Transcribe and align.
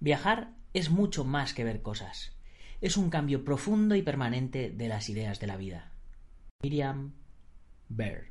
Viajar 0.00 0.48
es 0.72 0.88
mucho 0.88 1.24
más 1.24 1.52
que 1.52 1.62
ver 1.62 1.82
cosas. 1.82 2.32
Es 2.80 2.96
un 2.96 3.10
cambio 3.10 3.44
profundo 3.44 3.94
y 3.94 4.02
permanente 4.02 4.70
de 4.70 4.88
las 4.88 5.10
ideas 5.10 5.40
de 5.40 5.46
la 5.46 5.58
vida. 5.58 5.92
Miriam 6.62 7.12
Bear. 7.90 8.30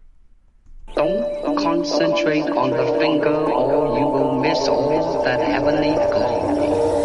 Don't 0.95 1.55
concentrate 1.57 2.49
on 2.49 2.71
the 2.71 2.99
finger 2.99 3.29
or 3.29 3.99
you 3.99 4.07
will 4.07 4.39
miss 4.41 4.67
all 4.67 5.23
that 5.23 5.39
heavenly 5.39 5.93
glow. 5.93 6.98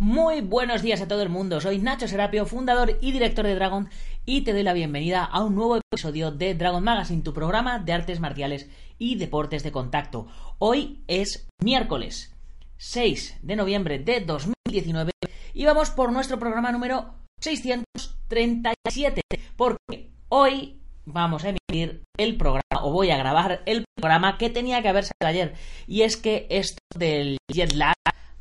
Muy 0.00 0.42
buenos 0.42 0.82
días 0.82 1.00
a 1.00 1.08
todo 1.08 1.22
el 1.22 1.28
mundo, 1.28 1.60
soy 1.60 1.80
Nacho 1.80 2.06
Serapio, 2.06 2.46
fundador 2.46 2.96
y 3.00 3.10
director 3.10 3.44
de 3.44 3.56
Dragon 3.56 3.90
y 4.24 4.42
te 4.42 4.52
doy 4.52 4.62
la 4.62 4.72
bienvenida 4.72 5.24
a 5.24 5.42
un 5.42 5.56
nuevo 5.56 5.76
episodio 5.76 6.30
de 6.30 6.54
Dragon 6.54 6.84
Magazine, 6.84 7.22
tu 7.22 7.34
programa 7.34 7.80
de 7.80 7.94
artes 7.94 8.20
marciales 8.20 8.70
y 8.96 9.16
deportes 9.16 9.64
de 9.64 9.72
contacto. 9.72 10.28
Hoy 10.58 11.02
es 11.08 11.48
miércoles 11.60 12.32
6 12.76 13.38
de 13.42 13.56
noviembre 13.56 13.98
de 13.98 14.20
2019 14.20 15.10
y 15.52 15.64
vamos 15.64 15.90
por 15.90 16.12
nuestro 16.12 16.38
programa 16.38 16.70
número 16.70 17.16
637 17.40 19.20
porque 19.56 20.12
hoy 20.28 20.80
vamos 21.06 21.42
a 21.42 21.48
emitir 21.48 22.04
el 22.16 22.36
programa 22.36 22.84
o 22.84 22.92
voy 22.92 23.10
a 23.10 23.16
grabar 23.16 23.62
el 23.66 23.84
programa 23.96 24.38
que 24.38 24.48
tenía 24.48 24.80
que 24.80 24.90
haber 24.90 25.06
salido 25.06 25.26
ayer 25.26 25.54
y 25.88 26.02
es 26.02 26.16
que 26.16 26.46
esto 26.50 26.78
del 26.96 27.38
jet 27.52 27.72
lag 27.72 27.96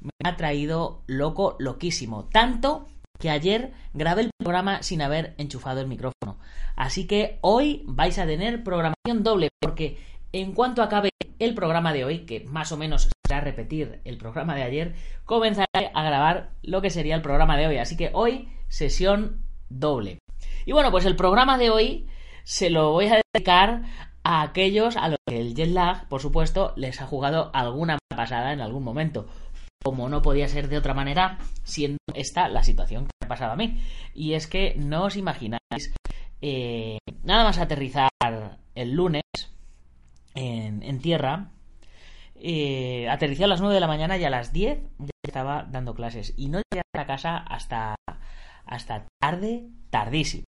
me 0.07 0.29
ha 0.29 0.37
traído 0.37 1.03
loco, 1.07 1.55
loquísimo. 1.59 2.25
Tanto 2.25 2.87
que 3.19 3.29
ayer 3.29 3.71
grabé 3.93 4.23
el 4.23 4.31
programa 4.37 4.83
sin 4.83 5.01
haber 5.01 5.33
enchufado 5.37 5.81
el 5.81 5.87
micrófono. 5.87 6.39
Así 6.75 7.07
que 7.07 7.39
hoy 7.41 7.83
vais 7.85 8.17
a 8.19 8.25
tener 8.25 8.63
programación 8.63 9.23
doble, 9.23 9.49
porque 9.59 9.97
en 10.31 10.53
cuanto 10.53 10.83
acabe 10.83 11.09
el 11.39 11.53
programa 11.53 11.93
de 11.93 12.05
hoy, 12.05 12.25
que 12.25 12.41
más 12.45 12.71
o 12.71 12.77
menos 12.77 13.09
será 13.27 13.41
repetir 13.41 14.01
el 14.05 14.17
programa 14.17 14.55
de 14.55 14.63
ayer, 14.63 14.95
comenzaré 15.25 15.91
a 15.93 16.03
grabar 16.03 16.51
lo 16.61 16.81
que 16.81 16.89
sería 16.89 17.15
el 17.15 17.21
programa 17.21 17.57
de 17.57 17.67
hoy. 17.67 17.77
Así 17.77 17.97
que 17.97 18.11
hoy, 18.13 18.49
sesión 18.67 19.43
doble. 19.69 20.19
Y 20.65 20.71
bueno, 20.71 20.91
pues 20.91 21.05
el 21.05 21.15
programa 21.15 21.57
de 21.57 21.69
hoy 21.69 22.07
se 22.43 22.69
lo 22.69 22.91
voy 22.91 23.07
a 23.07 23.21
dedicar 23.33 23.83
a 24.23 24.41
aquellos 24.41 24.97
a 24.97 25.09
los 25.09 25.17
que 25.25 25.39
el 25.39 25.55
jet 25.55 25.69
lag, 25.69 26.07
por 26.09 26.21
supuesto, 26.21 26.73
les 26.75 27.01
ha 27.01 27.07
jugado 27.07 27.51
alguna 27.53 27.97
pasada 28.09 28.51
en 28.51 28.61
algún 28.61 28.83
momento 28.83 29.27
como 29.83 30.09
no 30.09 30.21
podía 30.21 30.47
ser 30.47 30.67
de 30.67 30.77
otra 30.77 30.93
manera, 30.93 31.37
siendo 31.63 31.99
esta 32.13 32.49
la 32.49 32.63
situación 32.63 33.05
que 33.05 33.11
me 33.21 33.25
ha 33.25 33.29
pasado 33.29 33.53
a 33.53 33.55
mí. 33.55 33.81
Y 34.13 34.33
es 34.33 34.47
que 34.47 34.75
no 34.77 35.05
os 35.05 35.15
imagináis, 35.15 35.93
eh, 36.41 36.97
nada 37.23 37.43
más 37.43 37.57
aterrizar 37.57 38.09
el 38.75 38.91
lunes 38.91 39.23
en, 40.35 40.99
tierra, 40.99 41.51
eh, 42.35 43.07
a 43.09 43.17
las 43.47 43.61
9 43.61 43.73
de 43.73 43.79
la 43.79 43.87
mañana 43.87 44.17
y 44.17 44.23
a 44.23 44.29
las 44.29 44.53
10 44.53 44.79
ya 44.99 45.11
estaba 45.25 45.63
dando 45.63 45.95
clases. 45.95 46.33
Y 46.37 46.49
no 46.49 46.61
llegué 46.71 46.83
a 46.95 47.05
casa 47.05 47.37
hasta, 47.37 47.95
hasta 48.65 49.05
tarde, 49.19 49.67
tardísimo. 49.89 50.45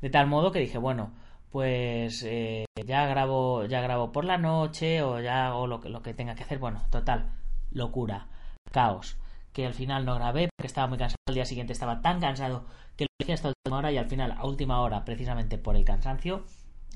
De 0.00 0.10
tal 0.10 0.26
modo 0.26 0.50
que 0.50 0.58
dije, 0.58 0.78
bueno, 0.78 1.12
pues 1.50 2.24
eh, 2.26 2.64
ya 2.86 3.06
grabo 3.06 3.66
ya 3.66 3.80
grabo 3.82 4.10
por 4.10 4.24
la 4.24 4.38
noche 4.38 5.02
o 5.02 5.20
ya 5.20 5.48
hago 5.48 5.66
lo 5.66 5.80
que, 5.80 5.90
lo 5.90 6.02
que 6.02 6.14
tenga 6.14 6.34
que 6.34 6.42
hacer. 6.42 6.58
Bueno, 6.58 6.82
total, 6.90 7.30
locura, 7.74 8.28
caos, 8.70 9.16
que 9.52 9.66
al 9.66 9.74
final 9.74 10.04
no 10.04 10.14
grabé 10.14 10.48
porque 10.56 10.66
estaba 10.66 10.86
muy 10.86 10.98
cansado. 10.98 11.18
El 11.28 11.34
día 11.34 11.44
siguiente 11.44 11.72
estaba 11.72 12.00
tan 12.00 12.20
cansado 12.20 12.64
que 12.96 13.04
lo 13.04 13.08
dije 13.18 13.32
hasta 13.32 13.48
última 13.48 13.78
hora 13.78 13.92
y 13.92 13.98
al 13.98 14.08
final, 14.08 14.32
a 14.32 14.46
última 14.46 14.80
hora, 14.80 15.04
precisamente 15.04 15.58
por 15.58 15.76
el 15.76 15.84
cansancio, 15.84 16.44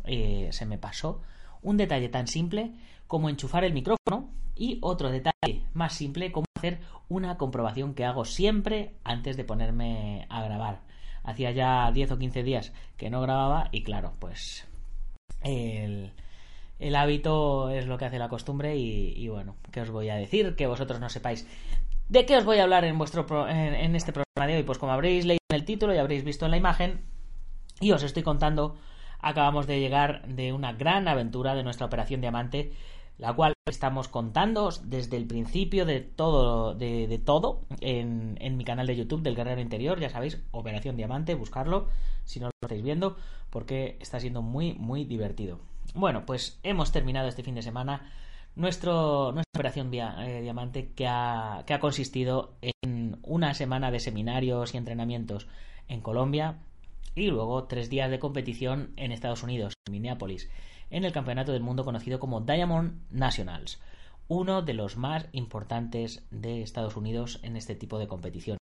eh, 0.04 0.48
se 0.52 0.66
me 0.66 0.78
pasó 0.78 1.22
un 1.62 1.76
detalle 1.76 2.08
tan 2.08 2.28
simple 2.28 2.72
como 3.06 3.28
enchufar 3.28 3.64
el 3.64 3.72
micrófono 3.72 4.30
y 4.54 4.78
otro 4.82 5.10
detalle 5.10 5.62
más 5.74 5.92
simple 5.92 6.32
como 6.32 6.46
hacer 6.56 6.80
una 7.08 7.36
comprobación 7.36 7.94
que 7.94 8.04
hago 8.04 8.24
siempre 8.24 8.94
antes 9.04 9.36
de 9.36 9.44
ponerme 9.44 10.26
a 10.28 10.42
grabar. 10.42 10.80
Hacía 11.22 11.50
ya 11.50 11.90
10 11.92 12.12
o 12.12 12.18
15 12.18 12.42
días 12.42 12.72
que 12.96 13.10
no 13.10 13.20
grababa 13.20 13.68
y 13.72 13.82
claro, 13.82 14.14
pues 14.18 14.66
el, 15.42 16.12
el 16.78 16.94
hábito 16.96 17.70
es 17.70 17.86
lo 17.86 17.98
que 17.98 18.04
hace 18.04 18.18
la 18.18 18.28
costumbre 18.28 18.76
y, 18.76 19.28
bueno, 19.28 19.56
¿qué 19.72 19.80
os 19.80 19.90
voy 19.90 20.08
a 20.10 20.16
decir? 20.16 20.56
Que 20.56 20.66
vosotros 20.66 21.00
no 21.00 21.08
sepáis. 21.08 21.46
¿De 22.08 22.26
qué 22.26 22.36
os 22.36 22.44
voy 22.44 22.58
a 22.58 22.64
hablar 22.64 22.84
en, 22.84 22.98
vuestro 22.98 23.48
en, 23.48 23.96
este 23.96 24.12
programa 24.12 24.46
de 24.46 24.58
hoy? 24.58 24.62
Pues 24.62 24.78
como 24.78 24.92
habréis 24.92 25.24
leído 25.24 25.40
en 25.50 25.56
el 25.56 25.64
título 25.64 25.94
y 25.94 25.98
habréis 25.98 26.24
visto 26.24 26.44
en 26.44 26.50
la 26.52 26.56
imagen, 26.56 27.00
y 27.80 27.92
os 27.92 28.02
estoy 28.02 28.22
contando, 28.22 28.76
acabamos 29.20 29.66
de 29.66 29.80
llegar 29.80 30.26
de 30.28 30.52
una 30.52 30.72
gran 30.72 31.08
aventura 31.08 31.54
de 31.54 31.62
nuestra 31.62 31.86
Operación 31.86 32.20
Diamante, 32.20 32.72
la 33.18 33.32
cual 33.32 33.54
estamos 33.66 34.08
contando 34.08 34.70
desde 34.84 35.16
el 35.16 35.26
principio 35.26 35.86
de 35.86 36.00
todo, 36.00 36.74
de, 36.74 37.20
todo 37.24 37.62
en, 37.80 38.36
en, 38.40 38.56
mi 38.56 38.64
canal 38.64 38.86
de 38.86 38.96
YouTube 38.96 39.22
del 39.22 39.34
Guerrero 39.34 39.60
Interior, 39.60 39.98
ya 39.98 40.10
sabéis, 40.10 40.42
Operación 40.52 40.96
Diamante, 40.96 41.34
buscarlo 41.34 41.88
si 42.24 42.38
no 42.38 42.46
lo 42.46 42.52
estáis 42.62 42.82
viendo, 42.82 43.16
porque 43.50 43.96
está 44.00 44.20
siendo 44.20 44.42
muy, 44.42 44.74
muy 44.74 45.04
divertido. 45.04 45.58
Bueno, 45.94 46.26
pues 46.26 46.58
hemos 46.62 46.92
terminado 46.92 47.28
este 47.28 47.42
fin 47.42 47.54
de 47.54 47.62
semana 47.62 48.10
nuestro, 48.54 49.32
nuestra 49.32 49.50
operación 49.54 49.92
eh, 49.92 50.40
Diamante 50.42 50.92
que 50.94 51.06
ha, 51.06 51.64
que 51.66 51.74
ha 51.74 51.80
consistido 51.80 52.54
en 52.82 53.18
una 53.22 53.54
semana 53.54 53.90
de 53.90 54.00
seminarios 54.00 54.74
y 54.74 54.78
entrenamientos 54.78 55.46
en 55.88 56.00
Colombia 56.00 56.58
y 57.14 57.28
luego 57.28 57.64
tres 57.64 57.88
días 57.88 58.10
de 58.10 58.18
competición 58.18 58.92
en 58.96 59.12
Estados 59.12 59.42
Unidos, 59.42 59.74
en 59.86 59.92
Minneapolis, 59.92 60.50
en 60.90 61.04
el 61.04 61.12
Campeonato 61.12 61.52
del 61.52 61.62
Mundo 61.62 61.84
conocido 61.84 62.18
como 62.18 62.40
Diamond 62.40 63.00
Nationals, 63.10 63.80
uno 64.28 64.62
de 64.62 64.74
los 64.74 64.96
más 64.96 65.26
importantes 65.32 66.24
de 66.30 66.62
Estados 66.62 66.96
Unidos 66.96 67.40
en 67.42 67.56
este 67.56 67.74
tipo 67.74 67.98
de 67.98 68.08
competiciones. 68.08 68.60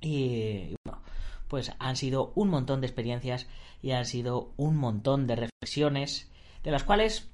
Y 0.00 0.74
bueno, 0.84 1.02
pues 1.48 1.72
han 1.78 1.96
sido 1.96 2.32
un 2.34 2.48
montón 2.48 2.80
de 2.80 2.86
experiencias 2.86 3.48
y 3.82 3.92
han 3.92 4.04
sido 4.04 4.52
un 4.56 4.76
montón 4.76 5.26
de 5.26 5.36
reflexiones, 5.36 6.30
de 6.62 6.70
las 6.70 6.84
cuales 6.84 7.30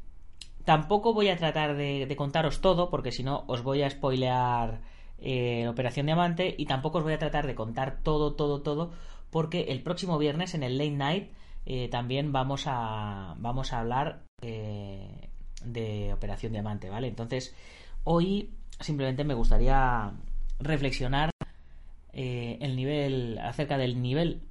tampoco 0.64 1.12
voy 1.12 1.28
a 1.28 1.36
tratar 1.36 1.76
de, 1.76 2.12
contaros 2.16 2.60
todo, 2.60 2.90
porque 2.90 3.12
si 3.12 3.22
no 3.22 3.44
os 3.46 3.62
voy 3.62 3.82
a 3.82 3.90
spoilear 3.90 4.80
eh, 5.18 5.68
Operación 5.68 6.06
Diamante 6.06 6.54
y 6.56 6.66
tampoco 6.66 6.98
os 6.98 7.04
voy 7.04 7.12
a 7.12 7.18
tratar 7.18 7.46
de 7.46 7.54
contar 7.54 8.00
todo, 8.02 8.34
todo, 8.34 8.62
todo, 8.62 8.92
porque 9.30 9.62
el 9.68 9.82
próximo 9.82 10.18
viernes 10.18 10.54
en 10.54 10.62
el 10.62 10.78
Late 10.78 10.90
Night 10.90 11.30
eh, 11.66 11.88
también 11.88 12.32
vamos 12.32 12.64
a, 12.66 13.34
vamos 13.38 13.72
a 13.72 13.80
hablar 13.80 14.24
eh, 14.42 15.28
de 15.64 16.12
Operación 16.12 16.52
Diamante, 16.52 16.90
¿vale? 16.90 17.08
Entonces, 17.08 17.54
hoy 18.04 18.50
simplemente 18.80 19.24
me 19.24 19.34
gustaría 19.34 20.12
reflexionar 20.58 21.30
eh, 22.14 22.58
el 22.60 22.76
nivel, 22.76 23.38
acerca 23.38 23.76
del 23.76 24.00
nivel 24.00 24.42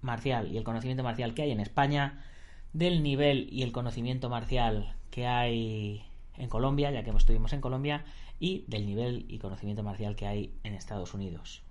marcial 0.00 0.52
y 0.52 0.58
el 0.58 0.64
conocimiento 0.64 1.02
marcial 1.02 1.34
que 1.34 1.42
hay 1.42 1.50
en 1.50 1.60
España, 1.60 2.24
del 2.72 3.02
nivel 3.02 3.48
y 3.50 3.62
el 3.62 3.72
conocimiento 3.72 4.28
marcial 4.28 4.94
que 5.10 5.26
hay 5.26 6.04
en 6.36 6.48
Colombia, 6.48 6.90
ya 6.90 7.02
que 7.02 7.10
estuvimos 7.10 7.52
en 7.52 7.60
Colombia, 7.60 8.04
y 8.38 8.64
del 8.68 8.86
nivel 8.86 9.26
y 9.28 9.38
conocimiento 9.38 9.82
marcial 9.82 10.14
que 10.16 10.26
hay 10.26 10.54
en 10.62 10.74
Estados 10.74 11.14
Unidos. 11.14 11.62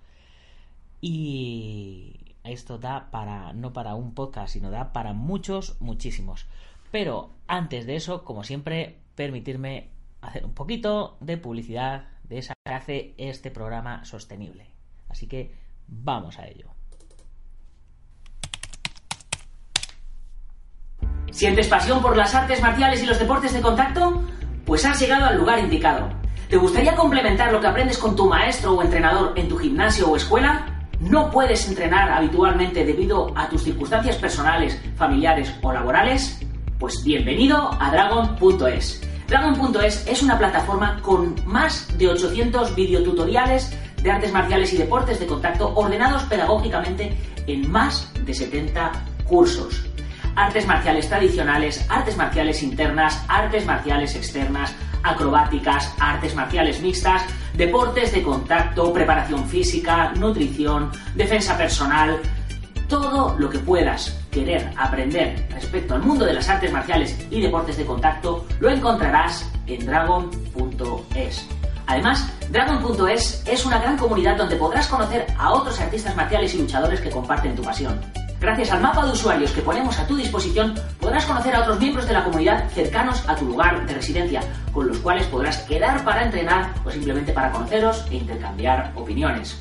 Y 1.00 2.34
esto 2.44 2.78
da 2.78 3.10
para, 3.10 3.52
no 3.52 3.72
para 3.72 3.94
un 3.94 4.14
podcast, 4.14 4.52
sino 4.52 4.70
da 4.70 4.92
para 4.92 5.12
muchos, 5.12 5.80
muchísimos. 5.80 6.46
Pero 6.90 7.30
antes 7.46 7.86
de 7.86 7.96
eso, 7.96 8.24
como 8.24 8.44
siempre, 8.44 8.98
permitirme 9.14 9.90
hacer 10.20 10.44
un 10.44 10.54
poquito 10.54 11.16
de 11.20 11.36
publicidad 11.36 12.08
de 12.24 12.38
esa 12.38 12.54
que 12.64 12.72
hace 12.72 13.14
este 13.16 13.50
programa 13.50 14.04
sostenible. 14.04 14.77
Así 15.08 15.26
que 15.26 15.54
vamos 15.86 16.38
a 16.38 16.46
ello. 16.46 16.68
¿Sientes 21.30 21.68
pasión 21.68 22.02
por 22.02 22.16
las 22.16 22.34
artes 22.34 22.60
marciales 22.60 23.02
y 23.02 23.06
los 23.06 23.18
deportes 23.18 23.52
de 23.52 23.60
contacto? 23.60 24.24
Pues 24.64 24.84
has 24.84 24.98
llegado 25.00 25.26
al 25.26 25.38
lugar 25.38 25.58
indicado. 25.58 26.08
¿Te 26.48 26.56
gustaría 26.56 26.96
complementar 26.96 27.52
lo 27.52 27.60
que 27.60 27.66
aprendes 27.66 27.98
con 27.98 28.16
tu 28.16 28.28
maestro 28.28 28.72
o 28.72 28.82
entrenador 28.82 29.34
en 29.36 29.48
tu 29.48 29.56
gimnasio 29.58 30.08
o 30.10 30.16
escuela? 30.16 30.88
¿No 31.00 31.30
puedes 31.30 31.68
entrenar 31.68 32.10
habitualmente 32.10 32.84
debido 32.84 33.32
a 33.36 33.48
tus 33.48 33.62
circunstancias 33.62 34.16
personales, 34.16 34.80
familiares 34.96 35.54
o 35.62 35.72
laborales? 35.72 36.40
Pues 36.78 37.04
bienvenido 37.04 37.70
a 37.78 37.90
Dragon.es 37.90 39.02
Dragon.es 39.28 40.06
es 40.08 40.22
una 40.22 40.38
plataforma 40.38 41.02
con 41.02 41.34
más 41.44 41.86
de 41.98 42.08
800 42.08 42.74
videotutoriales 42.74 43.76
de 44.02 44.10
artes 44.10 44.32
marciales 44.32 44.72
y 44.72 44.78
deportes 44.78 45.18
de 45.20 45.26
contacto 45.26 45.72
ordenados 45.74 46.22
pedagógicamente 46.24 47.16
en 47.46 47.70
más 47.70 48.12
de 48.24 48.34
70 48.34 48.92
cursos. 49.24 49.84
Artes 50.36 50.66
marciales 50.66 51.08
tradicionales, 51.08 51.84
artes 51.88 52.16
marciales 52.16 52.62
internas, 52.62 53.24
artes 53.28 53.66
marciales 53.66 54.14
externas, 54.14 54.74
acrobáticas, 55.02 55.92
artes 55.98 56.34
marciales 56.34 56.80
mixtas, 56.80 57.22
deportes 57.54 58.12
de 58.12 58.22
contacto, 58.22 58.92
preparación 58.92 59.48
física, 59.48 60.12
nutrición, 60.12 60.90
defensa 61.14 61.56
personal, 61.56 62.20
todo 62.88 63.36
lo 63.38 63.50
que 63.50 63.58
puedas 63.58 64.18
querer 64.30 64.70
aprender 64.76 65.46
respecto 65.50 65.94
al 65.94 66.02
mundo 66.02 66.24
de 66.24 66.34
las 66.34 66.48
artes 66.48 66.72
marciales 66.72 67.18
y 67.30 67.40
deportes 67.40 67.76
de 67.76 67.84
contacto 67.84 68.46
lo 68.60 68.70
encontrarás 68.70 69.50
en 69.66 69.84
dragon.es. 69.84 71.57
Además, 71.88 72.28
Dragon.es 72.50 73.42
es 73.46 73.64
una 73.64 73.78
gran 73.78 73.96
comunidad 73.96 74.36
donde 74.36 74.56
podrás 74.56 74.86
conocer 74.88 75.26
a 75.38 75.54
otros 75.54 75.80
artistas 75.80 76.14
marciales 76.14 76.54
y 76.54 76.58
luchadores 76.58 77.00
que 77.00 77.08
comparten 77.08 77.56
tu 77.56 77.62
pasión. 77.62 77.98
Gracias 78.38 78.70
al 78.70 78.82
mapa 78.82 79.06
de 79.06 79.12
usuarios 79.12 79.50
que 79.52 79.62
ponemos 79.62 79.98
a 79.98 80.06
tu 80.06 80.14
disposición, 80.14 80.74
podrás 81.00 81.24
conocer 81.24 81.54
a 81.54 81.62
otros 81.62 81.80
miembros 81.80 82.06
de 82.06 82.12
la 82.12 82.24
comunidad 82.24 82.68
cercanos 82.74 83.26
a 83.26 83.34
tu 83.34 83.46
lugar 83.46 83.86
de 83.86 83.94
residencia, 83.94 84.42
con 84.70 84.86
los 84.86 84.98
cuales 84.98 85.26
podrás 85.28 85.60
quedar 85.62 86.04
para 86.04 86.24
entrenar 86.24 86.74
o 86.84 86.90
simplemente 86.90 87.32
para 87.32 87.50
conoceros 87.50 88.04
e 88.10 88.16
intercambiar 88.16 88.92
opiniones. 88.94 89.58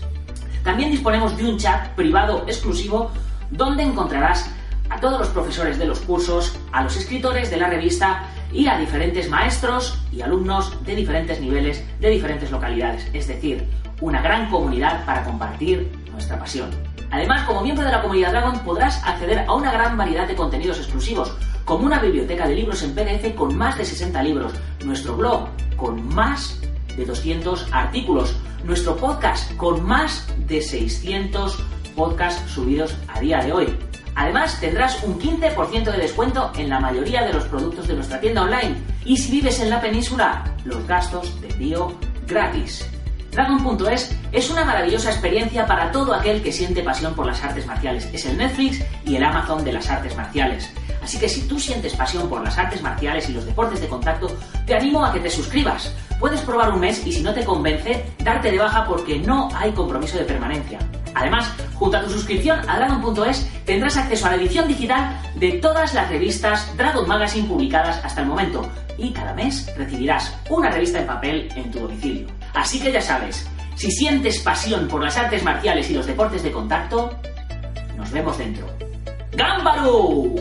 También 0.66 0.92
disponemos 0.92 1.36
de 1.38 1.46
un 1.46 1.58
chat 1.58 1.88
privado 1.96 2.44
exclusivo 2.46 3.10
donde 3.52 3.84
encontrarás 3.84 4.50
a 4.90 5.00
todos 5.00 5.20
los 5.20 5.30
profesores 5.30 5.80
de 5.80 5.86
los 5.86 6.02
cursos, 6.02 6.58
a 6.74 6.84
los 6.84 6.98
escritores 6.98 7.50
de 7.50 7.58
la 7.58 7.70
revista 7.70 8.24
y 8.52 8.68
a 8.68 8.78
diferentes 8.78 9.30
maestros 9.30 10.00
y 10.12 10.22
alumnos 10.22 10.84
de 10.86 10.96
diferentes 10.96 11.40
niveles, 11.40 11.84
de 12.00 12.10
diferentes 12.10 12.52
localidades. 12.52 13.08
Es 13.14 13.28
decir, 13.28 13.68
una 14.02 14.22
gran 14.22 14.50
comunidad 14.50 15.06
para 15.06 15.24
compartir 15.24 15.92
nuestra 16.12 16.40
pasión. 16.40 16.70
Además, 17.10 17.44
como 17.44 17.62
miembro 17.62 17.86
de 17.86 17.92
la 17.92 18.02
comunidad 18.02 18.32
Dragon 18.32 18.60
podrás 18.60 19.02
acceder 19.06 19.46
a 19.48 19.54
una 19.54 19.72
gran 19.72 19.98
variedad 19.98 20.28
de 20.28 20.36
contenidos 20.36 20.78
exclusivos, 20.78 21.34
como 21.64 21.86
una 21.86 22.00
biblioteca 22.00 22.48
de 22.48 22.56
libros 22.56 22.84
en 22.84 22.94
PDF 22.94 23.36
con 23.36 23.56
más 23.56 23.78
de 23.78 23.86
60 23.86 24.24
libros, 24.24 24.54
nuestro 24.84 25.16
blog 25.16 25.50
con 25.76 26.14
más 26.14 26.60
de 26.96 27.06
200 27.06 27.68
artículos, 27.72 28.36
nuestro 28.64 28.96
podcast 28.98 29.56
con 29.56 29.86
más 29.86 30.28
de 30.48 30.62
600 30.62 31.58
podcasts 31.96 32.52
subidos 32.52 32.96
a 33.08 33.20
día 33.20 33.40
de 33.40 33.54
hoy. 33.54 33.87
Además, 34.18 34.60
tendrás 34.60 35.04
un 35.04 35.20
15% 35.20 35.92
de 35.92 35.98
descuento 36.00 36.52
en 36.58 36.70
la 36.70 36.80
mayoría 36.80 37.22
de 37.24 37.34
los 37.34 37.44
productos 37.44 37.88
de 37.88 37.94
nuestra 37.94 38.20
tienda 38.20 38.42
online. 38.42 38.76
Y 39.06 39.16
si 39.16 39.32
vives 39.32 39.60
en 39.60 39.70
la 39.70 39.80
península, 39.80 40.44
los 40.66 40.88
gastos 40.88 41.40
de 41.40 41.50
envío 41.50 41.94
gratis. 42.26 42.84
Dragon.es 43.30 44.18
es 44.32 44.50
una 44.50 44.66
maravillosa 44.66 45.12
experiencia 45.12 45.68
para 45.68 45.92
todo 45.92 46.16
aquel 46.16 46.42
que 46.42 46.52
siente 46.52 46.82
pasión 46.82 47.14
por 47.14 47.28
las 47.28 47.44
artes 47.44 47.68
marciales. 47.68 48.10
Es 48.12 48.26
el 48.26 48.40
Netflix 48.40 48.84
y 49.06 49.18
el 49.18 49.24
Amazon 49.24 49.64
de 49.64 49.74
las 49.74 49.88
artes 49.88 50.18
marciales. 50.18 50.68
Así 51.04 51.20
que 51.20 51.30
si 51.30 51.48
tú 51.48 51.60
sientes 51.60 51.96
pasión 51.96 52.28
por 52.28 52.44
las 52.44 52.58
artes 52.58 52.82
marciales 52.82 53.30
y 53.30 53.34
los 53.34 53.46
deportes 53.46 53.82
de 53.82 53.88
contacto, 53.88 54.36
te 54.66 54.74
animo 54.74 55.06
a 55.06 55.14
que 55.14 55.20
te 55.20 55.30
suscribas. 55.30 55.94
Puedes 56.20 56.42
probar 56.42 56.74
un 56.74 56.80
mes 56.80 57.06
y 57.06 57.14
si 57.14 57.22
no 57.22 57.36
te 57.36 57.46
convence, 57.46 58.04
darte 58.24 58.50
de 58.50 58.58
baja 58.58 58.84
porque 58.88 59.20
no 59.20 59.48
hay 59.54 59.72
compromiso 59.74 60.18
de 60.18 60.26
permanencia. 60.26 60.80
Además, 61.16 61.52
junto 61.76 61.98
a 61.98 62.04
tu 62.04 62.10
suscripción 62.10 62.60
a 62.70 62.78
Dragon.es 62.78 63.48
tendrás 63.66 63.98
acceso 63.98 64.28
a 64.28 64.32
la 64.32 64.36
edición 64.38 64.68
digital 64.68 65.20
de 65.36 65.54
todas 65.54 65.94
las 65.94 66.10
revistas 66.10 66.76
Dragon 66.78 67.08
Magazine 67.08 67.48
publicadas 67.48 68.04
hasta 68.04 68.22
el 68.22 68.28
momento 68.28 68.70
y 68.98 69.12
cada 69.12 69.34
mes 69.34 69.72
recibirás 69.78 70.36
una 70.50 70.70
revista 70.70 71.00
en 71.00 71.08
papel 71.08 71.50
en 71.56 71.72
tu 71.72 71.80
domicilio. 71.80 72.28
Así 72.54 72.80
que 72.80 72.92
ya 72.92 73.02
sabes, 73.02 73.48
si 73.76 73.92
sientes 73.92 74.40
pasión 74.40 74.88
por 74.88 75.04
las 75.04 75.18
artes 75.18 75.44
marciales 75.44 75.90
y 75.90 75.94
los 75.94 76.08
deportes 76.08 76.44
de 76.44 76.52
contacto, 76.52 77.20
nos 77.96 78.12
vemos 78.12 78.38
dentro. 78.38 78.68
¡Gámbaro! 79.34 80.34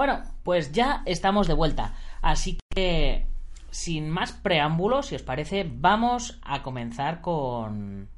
Bueno, 0.00 0.22
pues 0.44 0.72
ya 0.72 1.02
estamos 1.04 1.46
de 1.46 1.52
vuelta. 1.52 1.94
Así 2.22 2.56
que, 2.74 3.26
sin 3.70 4.08
más 4.08 4.32
preámbulos, 4.32 5.08
si 5.08 5.14
os 5.14 5.22
parece, 5.22 5.70
vamos 5.70 6.40
a 6.40 6.62
comenzar 6.62 7.20
con, 7.20 8.08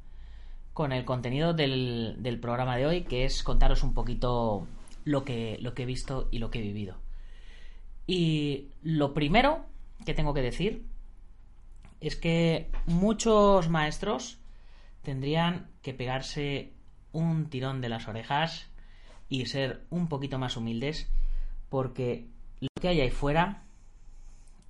con 0.75 0.93
el 0.93 1.05
contenido 1.05 1.55
del, 1.55 2.39
programa 2.41 2.77
de 2.77 2.87
hoy, 2.87 3.03
que 3.03 3.25
es 3.25 3.43
contaros 3.43 3.83
un 3.83 3.95
poquito 3.95 4.69
lo 5.05 5.25
que, 5.25 5.59
lo 5.61 5.75
que 5.75 5.83
he 5.83 5.87
visto 5.87 6.29
y 6.31 6.39
lo 6.39 6.53
que 6.53 6.61
he 6.61 6.63
vivido. 6.63 6.99
Y 8.07 8.69
lo 8.85 9.13
primero 9.13 9.67
que 10.07 10.15
tengo 10.15 10.35
que 10.35 10.43
decir 10.43 10.87
es 12.01 12.15
que 12.15 12.71
muchos 12.87 13.69
maestros 13.69 14.39
tendrían 15.03 15.67
que 15.83 15.95
pegarse 15.95 16.75
un 17.11 17.51
tirón 17.51 17.81
de 17.81 17.89
las 17.89 18.07
orejas 18.07 18.71
y 19.29 19.47
ser 19.47 19.85
un 19.91 20.07
poquito 20.07 20.39
más 20.39 20.57
humildes 20.57 21.11
porque 21.73 22.29
lo 22.61 22.69
que 22.79 22.89
hay 22.89 23.01
ahí 23.01 23.11
fuera 23.11 23.63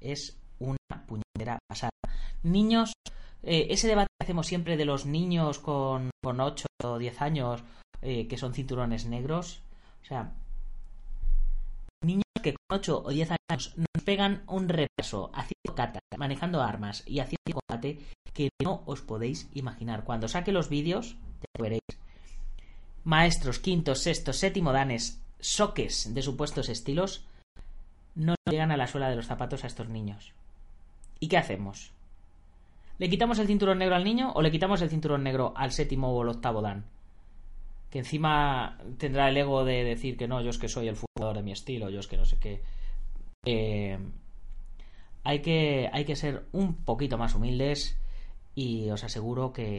es 0.00 0.38
una 0.60 1.04
puñetera 1.08 1.58
pasada. 1.68 1.90
Niños, 2.44 2.92
eh, 3.42 3.66
ese 3.70 3.88
debate 3.88 4.06
que 4.16 4.24
hacemos 4.24 4.46
siempre 4.46 4.76
de 4.76 4.84
los 4.84 5.04
niños 5.04 5.58
con, 5.58 6.10
con 6.22 6.40
8 6.40 6.64
o 6.84 6.98
10 6.98 7.20
años 7.20 7.64
eh, 8.02 8.28
que 8.28 8.38
son 8.38 8.54
cinturones 8.54 9.06
negros, 9.06 9.62
o 10.00 10.04
sea, 10.04 10.32
niños 12.04 12.22
que 12.40 12.52
con 12.52 12.78
8 12.78 13.02
o 13.04 13.10
10 13.10 13.30
años 13.32 13.74
nos 13.76 14.04
pegan 14.04 14.44
un 14.46 14.68
repaso 14.68 15.32
haciendo 15.34 15.74
kata, 15.74 15.98
manejando 16.16 16.62
armas 16.62 17.02
y 17.04 17.18
haciendo 17.18 17.60
combate 17.66 17.98
que 18.32 18.48
no 18.62 18.84
os 18.86 19.00
podéis 19.00 19.50
imaginar. 19.54 20.04
Cuando 20.04 20.28
saque 20.28 20.52
los 20.52 20.68
vídeos, 20.68 21.16
ya 21.40 21.62
veréis. 21.62 21.82
Maestros, 23.02 23.58
quinto, 23.58 23.96
sexto, 23.96 24.32
séptimo 24.32 24.70
danes, 24.70 25.21
soques 25.42 26.14
de 26.14 26.22
supuestos 26.22 26.70
estilos 26.70 27.26
no 28.14 28.34
llegan 28.48 28.70
a 28.70 28.76
la 28.76 28.86
suela 28.86 29.10
de 29.10 29.16
los 29.16 29.26
zapatos 29.26 29.64
a 29.64 29.66
estos 29.66 29.88
niños. 29.88 30.32
¿Y 31.20 31.28
qué 31.28 31.36
hacemos? 31.36 31.92
¿Le 32.98 33.10
quitamos 33.10 33.38
el 33.38 33.46
cinturón 33.46 33.78
negro 33.78 33.96
al 33.96 34.04
niño 34.04 34.32
o 34.34 34.42
le 34.42 34.50
quitamos 34.50 34.80
el 34.80 34.90
cinturón 34.90 35.24
negro 35.24 35.52
al 35.56 35.72
séptimo 35.72 36.12
o 36.12 36.22
el 36.22 36.28
octavo 36.28 36.62
dan? 36.62 36.84
Que 37.90 37.98
encima 37.98 38.78
tendrá 38.98 39.28
el 39.28 39.36
ego 39.36 39.64
de 39.64 39.84
decir 39.84 40.16
que 40.16 40.28
no, 40.28 40.40
yo 40.40 40.50
es 40.50 40.58
que 40.58 40.68
soy 40.68 40.88
el 40.88 40.96
jugador 40.96 41.36
de 41.36 41.42
mi 41.42 41.52
estilo, 41.52 41.90
yo 41.90 42.00
es 42.00 42.06
que 42.06 42.16
no 42.16 42.24
sé 42.24 42.38
qué. 42.38 42.62
Eh, 43.44 43.98
hay, 45.24 45.40
que, 45.40 45.90
hay 45.92 46.04
que 46.04 46.16
ser 46.16 46.44
un 46.52 46.76
poquito 46.76 47.18
más 47.18 47.34
humildes 47.34 47.98
y 48.54 48.90
os 48.90 49.02
aseguro 49.02 49.52
que 49.52 49.78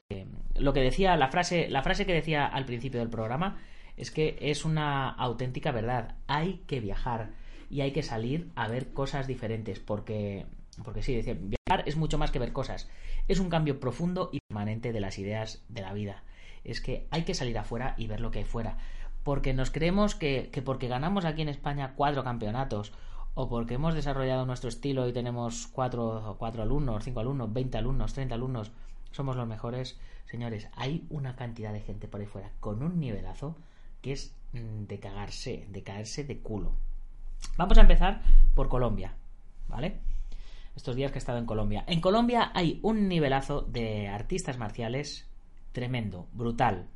lo 0.56 0.74
que 0.74 0.82
decía, 0.82 1.16
la 1.16 1.30
frase, 1.30 1.70
la 1.70 1.84
frase 1.84 2.06
que 2.06 2.14
decía 2.14 2.46
al 2.46 2.66
principio 2.66 3.00
del 3.00 3.10
programa, 3.10 3.60
es 3.98 4.12
que 4.12 4.38
es 4.42 4.66
una 4.66 5.10
auténtica 5.10 5.72
verdad. 5.72 6.16
Hay 6.28 6.64
que 6.68 6.80
viajar 6.80 7.32
y 7.70 7.82
hay 7.82 7.92
que 7.92 8.04
salir 8.04 8.52
a 8.56 8.68
ver 8.68 8.94
cosas 8.94 9.28
diferentes 9.28 9.80
porque 9.80 10.46
porque 10.84 11.04
sí, 11.04 11.14
decir, 11.16 11.40
viajar 11.40 11.88
es 11.88 11.98
mucho 11.98 12.18
más 12.18 12.32
que 12.32 12.40
ver 12.40 12.52
cosas. 12.52 12.90
Es 13.28 13.40
un 13.40 13.50
cambio 13.50 13.80
profundo 13.80 14.30
y 14.32 14.40
permanente 14.40 14.92
de 14.92 15.00
las 15.00 15.20
ideas 15.20 15.64
de 15.70 15.82
la 15.82 15.94
vida. 15.94 16.24
Es 16.64 16.82
que 16.82 17.08
hay 17.12 17.24
que 17.24 17.36
salir 17.36 17.58
afuera 17.58 17.94
y 17.98 18.08
ver 18.08 18.22
lo 18.22 18.32
que 18.32 18.40
hay 18.40 18.46
fuera. 18.46 18.78
Porque 19.24 19.54
nos 19.54 19.70
creemos 19.70 20.16
que, 20.16 20.50
que 20.52 20.62
porque 20.62 20.88
ganamos 20.88 21.26
aquí 21.26 21.44
en 21.44 21.50
España 21.50 21.94
cuatro 21.96 22.24
campeonatos 22.24 22.92
o 23.36 23.50
porque 23.50 23.76
hemos 23.76 23.94
desarrollado 23.94 24.46
nuestro 24.46 24.70
estilo 24.70 25.08
y 25.08 25.14
tenemos 25.14 25.68
cuatro, 25.68 26.36
cuatro 26.40 26.64
alumnos, 26.64 27.04
cinco 27.04 27.20
alumnos, 27.20 27.54
veinte 27.54 27.78
alumnos, 27.78 28.14
treinta 28.14 28.36
alumnos, 28.36 28.72
somos 29.12 29.36
los 29.36 29.48
mejores. 29.48 30.00
Señores, 30.26 30.68
hay 30.76 31.06
una 31.10 31.36
cantidad 31.36 31.74
de 31.74 31.82
gente 31.82 32.08
por 32.08 32.20
ahí 32.20 32.28
fuera 32.28 32.52
con 32.60 32.82
un 32.84 33.00
nivelazo 33.00 33.56
que 34.04 34.12
es 34.12 34.36
mm, 34.52 34.84
de 34.84 35.00
cagarse, 35.00 35.66
de 35.72 35.82
caerse 35.82 36.24
de 36.24 36.38
culo. 36.38 36.74
Vamos 37.58 37.78
a 37.80 37.82
empezar 37.82 38.22
por 38.54 38.70
Colombia, 38.70 39.16
¿vale? 39.68 39.98
Estos 40.76 40.96
días 40.96 41.12
que 41.12 41.18
he 41.18 41.20
estado 41.20 41.40
en 41.40 41.48
Colombia. 41.48 41.84
En 41.88 42.02
Colombia 42.02 42.52
hay 42.54 42.80
un 42.84 43.08
nivelazo 43.08 43.62
de 43.62 44.10
artistas 44.10 44.58
marciales 44.58 45.28
tremendo, 45.72 46.28
brutal. 46.34 46.88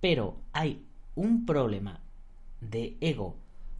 Pero 0.00 0.36
hay 0.52 0.84
un 1.14 1.46
problema 1.46 2.00
de 2.60 2.96
ego 3.00 3.36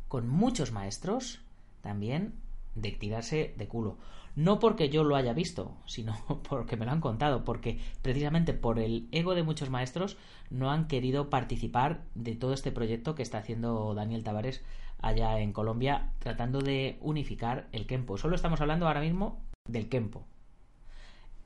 con 0.09 0.29
muchos 0.29 0.73
maestros 0.73 1.41
también 1.81 2.35
de 2.75 2.93
tirarse 2.93 3.55
de 3.57 3.69
culo. 3.69 3.99
No 4.35 4.59
porque 4.59 4.89
yo 4.89 5.05
lo 5.05 5.17
haya 5.17 5.35
visto, 5.35 5.77
sino 5.87 6.17
porque 6.49 6.77
me 6.77 6.87
lo 6.87 6.93
han 6.93 7.01
contado, 7.01 7.45
porque 7.45 7.81
precisamente 8.01 8.55
por 8.55 8.79
el 8.79 9.09
ego 9.13 9.35
de 9.35 9.43
muchos 9.43 9.71
maestros 9.71 10.17
no 10.51 10.71
han 10.71 10.89
querido 10.89 11.29
participar 11.31 12.03
de 12.15 12.35
todo 12.35 12.53
este 12.53 12.73
proyecto 12.73 13.15
que 13.15 13.23
está 13.23 13.39
haciendo 13.39 13.95
Daniel 13.95 14.25
Tavares 14.25 14.63
allá 15.01 15.39
en 15.41 15.53
Colombia, 15.53 16.13
tratando 16.21 16.61
de 16.61 16.97
unificar 17.01 17.69
el 17.73 17.87
Kempo. 17.87 18.17
Solo 18.17 18.37
estamos 18.37 18.61
hablando 18.61 18.87
ahora 18.87 19.01
mismo 19.01 19.41
del 19.69 19.89
Kempo. 19.89 20.25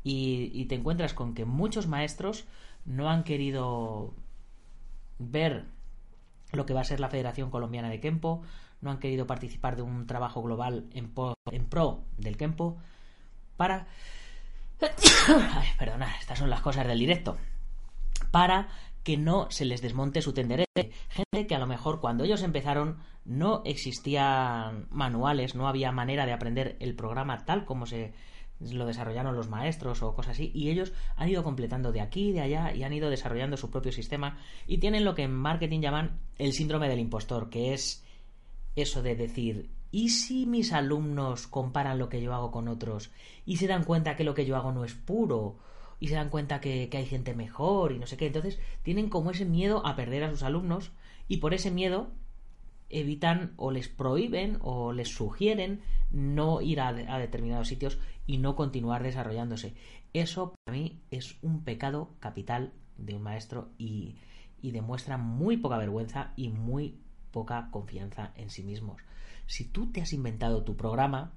y, 0.09 0.67
te 0.67 0.77
encuentras 0.77 1.15
con 1.15 1.35
que 1.35 1.45
muchos 1.45 1.89
maestros 1.89 2.45
no 2.85 3.11
han 3.11 3.25
querido 3.25 4.15
ver 5.19 5.65
lo 6.53 6.67
que 6.67 6.75
va 6.75 6.83
a 6.83 6.85
ser 6.85 7.01
la 7.01 7.09
Federación 7.09 7.51
Colombiana 7.51 7.91
de 7.91 8.01
Kempo, 8.01 8.43
no 8.87 8.93
han 8.93 8.99
querido 8.99 9.27
participar 9.27 9.77
de 9.77 9.83
un 9.83 10.07
trabajo 10.07 10.41
global 10.41 10.87
en, 10.95 11.13
pro 11.69 12.05
del 12.17 12.37
Kempo 12.39 12.79
para... 13.57 13.87
Ay, 15.29 15.69
perdona, 15.79 16.17
estas 16.19 16.39
son 16.39 16.49
las 16.49 16.61
cosas 16.61 16.87
del 16.87 16.99
directo. 16.99 17.37
Para 18.31 18.69
que 19.03 19.17
no 19.17 19.51
se 19.51 19.65
les 19.65 19.83
desmonte 19.83 20.23
su 20.23 20.33
tenderete. 20.33 20.91
Gente 21.09 21.47
que 21.47 21.55
a 21.55 21.59
lo 21.59 21.67
mejor 21.67 22.01
cuando 22.01 22.25
ellos 22.25 22.43
empezaron 22.43 22.99
no 23.25 23.63
existían 23.65 24.87
manuales, 24.91 25.55
no 25.55 25.69
había 25.69 25.93
manera 25.93 26.27
de 26.27 26.33
aprender 26.33 26.77
el 26.81 26.95
programa 26.95 27.45
tal 27.45 27.65
como 27.65 27.87
se 27.87 28.15
lo 28.61 28.87
desarrollaron 28.87 29.37
los 29.37 29.49
maestros 29.49 30.03
o 30.03 30.15
cosas 30.15 30.33
así, 30.33 30.51
y 30.55 30.71
ellos 30.71 30.93
han 31.17 31.29
ido 31.29 31.45
completando 31.45 31.93
de 31.93 32.01
aquí 32.01 32.33
de 32.33 32.41
allá 32.41 32.75
y 32.75 32.83
han 32.83 32.93
ido 32.93 33.11
desarrollando 33.11 33.57
su 33.57 33.71
propio 33.71 33.93
sistema 33.93 34.39
y 34.67 34.79
tienen 34.79 35.05
lo 35.05 35.15
que 35.15 35.25
en 35.25 35.35
marketing 35.35 35.81
llaman 35.81 36.19
el 36.39 36.53
síndrome 36.53 36.89
del 36.89 37.01
impostor, 37.01 37.51
que 37.51 37.75
es 37.75 38.06
eso 38.77 39.03
de 39.03 39.17
decir, 39.17 39.71
¿y 39.91 40.11
si 40.11 40.47
mis 40.47 40.73
alumnos 40.73 41.47
comparan 41.47 41.99
lo 41.99 42.09
que 42.09 42.23
yo 42.23 42.35
hago 42.35 42.51
con 42.51 42.69
otros 42.69 43.11
y 43.45 43.57
se 43.57 43.67
dan 43.67 43.85
cuenta 43.85 44.17
que 44.17 44.25
lo 44.25 44.35
que 44.35 44.47
yo 44.47 44.57
hago 44.57 44.73
no 44.73 44.85
es 44.85 44.95
puro? 44.95 45.59
y 45.99 46.09
se 46.09 46.15
dan 46.15 46.31
cuenta 46.31 46.61
que, 46.61 46.89
hay 46.93 47.07
gente 47.07 47.35
mejor 47.35 47.93
y 47.93 47.99
no 47.99 48.07
sé 48.07 48.17
qué. 48.17 48.27
Entonces 48.27 48.59
tienen 48.83 49.09
como 49.09 49.31
ese 49.31 49.45
miedo 49.45 49.87
a 49.87 49.97
perder 49.97 50.25
a 50.25 50.31
sus 50.31 50.43
alumnos 50.43 50.93
y 51.29 51.39
por 51.39 51.55
ese 51.55 51.71
miedo 51.71 52.09
evitan 52.89 53.55
o 53.57 53.71
les 53.71 53.89
prohíben 53.89 54.59
o 54.61 54.93
les 54.93 55.09
sugieren 55.09 55.81
no 56.11 56.61
ir 56.61 56.81
a, 56.81 56.93
determinados 56.93 57.69
sitios 57.69 57.99
y 58.27 58.39
no 58.39 58.57
continuar 58.57 59.03
desarrollándose. 59.03 59.75
Eso 60.13 60.55
para 60.65 60.77
mí 60.77 61.01
es 61.11 61.37
un 61.43 61.65
pecado 61.65 62.11
capital 62.21 62.73
de 62.97 63.15
un 63.15 63.23
maestro 63.23 63.71
y, 63.79 64.17
y 64.63 64.71
demuestra 64.71 65.19
muy 65.19 65.57
poca 65.57 65.79
vergüenza 65.79 66.33
y 66.37 66.49
muy 66.49 66.99
poca 67.37 67.69
confianza 67.71 68.33
en 68.35 68.49
sí 68.49 68.63
mismos. 68.63 69.03
Si 69.45 69.67
tú 69.67 69.93
te 69.93 70.01
has 70.01 70.15
inventado 70.15 70.65
tu 70.65 70.75
programa, 70.75 71.35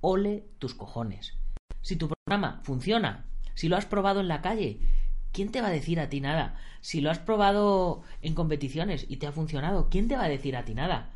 ole 0.00 0.46
tus 0.58 0.72
cojones. 0.74 1.36
Si 1.82 1.96
tu 1.96 2.08
programa 2.08 2.62
funciona, 2.62 3.26
si 3.52 3.68
lo 3.68 3.76
has 3.76 3.84
probado 3.84 4.20
en 4.20 4.28
la 4.28 4.40
calle, 4.40 4.80
¿quién 5.32 5.52
te 5.52 5.60
va 5.60 5.68
a 5.68 5.72
decir 5.78 6.00
a 6.00 6.08
ti 6.08 6.22
nada? 6.22 6.56
Si 6.80 7.02
lo 7.02 7.10
has 7.10 7.18
probado 7.18 8.00
en 8.22 8.32
competiciones 8.34 9.04
y 9.10 9.18
te 9.18 9.26
ha 9.26 9.32
funcionado, 9.32 9.90
¿quién 9.90 10.08
te 10.08 10.16
va 10.16 10.24
a 10.24 10.28
decir 10.30 10.56
a 10.56 10.64
ti 10.64 10.72
nada? 10.72 11.10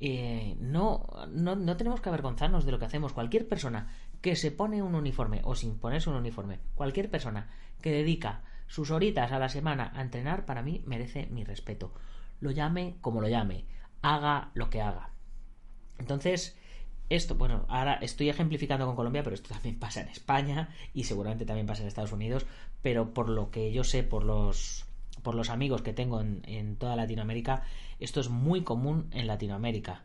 Eh, 0.00 0.56
no, 0.58 1.06
no, 1.28 1.54
no 1.54 1.76
tenemos 1.76 2.00
que 2.00 2.08
avergonzarnos 2.08 2.64
de 2.64 2.72
lo 2.72 2.78
que 2.78 2.86
hacemos. 2.86 3.12
Cualquier 3.12 3.46
persona 3.46 3.92
que 4.22 4.36
se 4.36 4.52
pone 4.52 4.82
un 4.82 4.94
uniforme 4.94 5.42
o 5.44 5.54
sin 5.54 5.78
ponerse 5.78 6.08
un 6.08 6.16
uniforme, 6.16 6.60
cualquier 6.74 7.10
persona 7.10 7.50
que 7.82 7.92
dedica 7.92 8.42
sus 8.68 8.90
horitas 8.90 9.32
a 9.32 9.38
la 9.38 9.50
semana 9.50 9.92
a 9.94 10.00
entrenar, 10.00 10.46
para 10.46 10.62
mí 10.62 10.82
merece 10.86 11.26
mi 11.26 11.44
respeto. 11.44 11.92
Lo 12.40 12.50
llame 12.50 12.96
como 13.00 13.20
lo 13.20 13.28
llame, 13.28 13.64
haga 14.02 14.50
lo 14.54 14.70
que 14.70 14.80
haga. 14.80 15.10
Entonces, 15.98 16.56
esto, 17.10 17.34
bueno, 17.34 17.66
ahora 17.68 17.94
estoy 17.94 18.28
ejemplificando 18.28 18.86
con 18.86 18.96
Colombia, 18.96 19.22
pero 19.22 19.34
esto 19.34 19.50
también 19.50 19.78
pasa 19.80 20.00
en 20.00 20.08
España 20.08 20.70
y 20.94 21.04
seguramente 21.04 21.44
también 21.44 21.66
pasa 21.66 21.82
en 21.82 21.88
Estados 21.88 22.12
Unidos, 22.12 22.46
pero 22.82 23.12
por 23.12 23.28
lo 23.28 23.50
que 23.50 23.72
yo 23.72 23.84
sé, 23.84 24.02
por 24.02 24.24
los, 24.24 24.86
por 25.22 25.34
los 25.34 25.50
amigos 25.50 25.82
que 25.82 25.92
tengo 25.92 26.20
en, 26.20 26.76
toda 26.76 26.96
Latinoamérica, 26.96 27.64
esto 27.98 28.20
es 28.20 28.30
muy 28.30 28.62
común 28.62 29.08
en 29.10 29.26
Latinoamérica, 29.26 30.04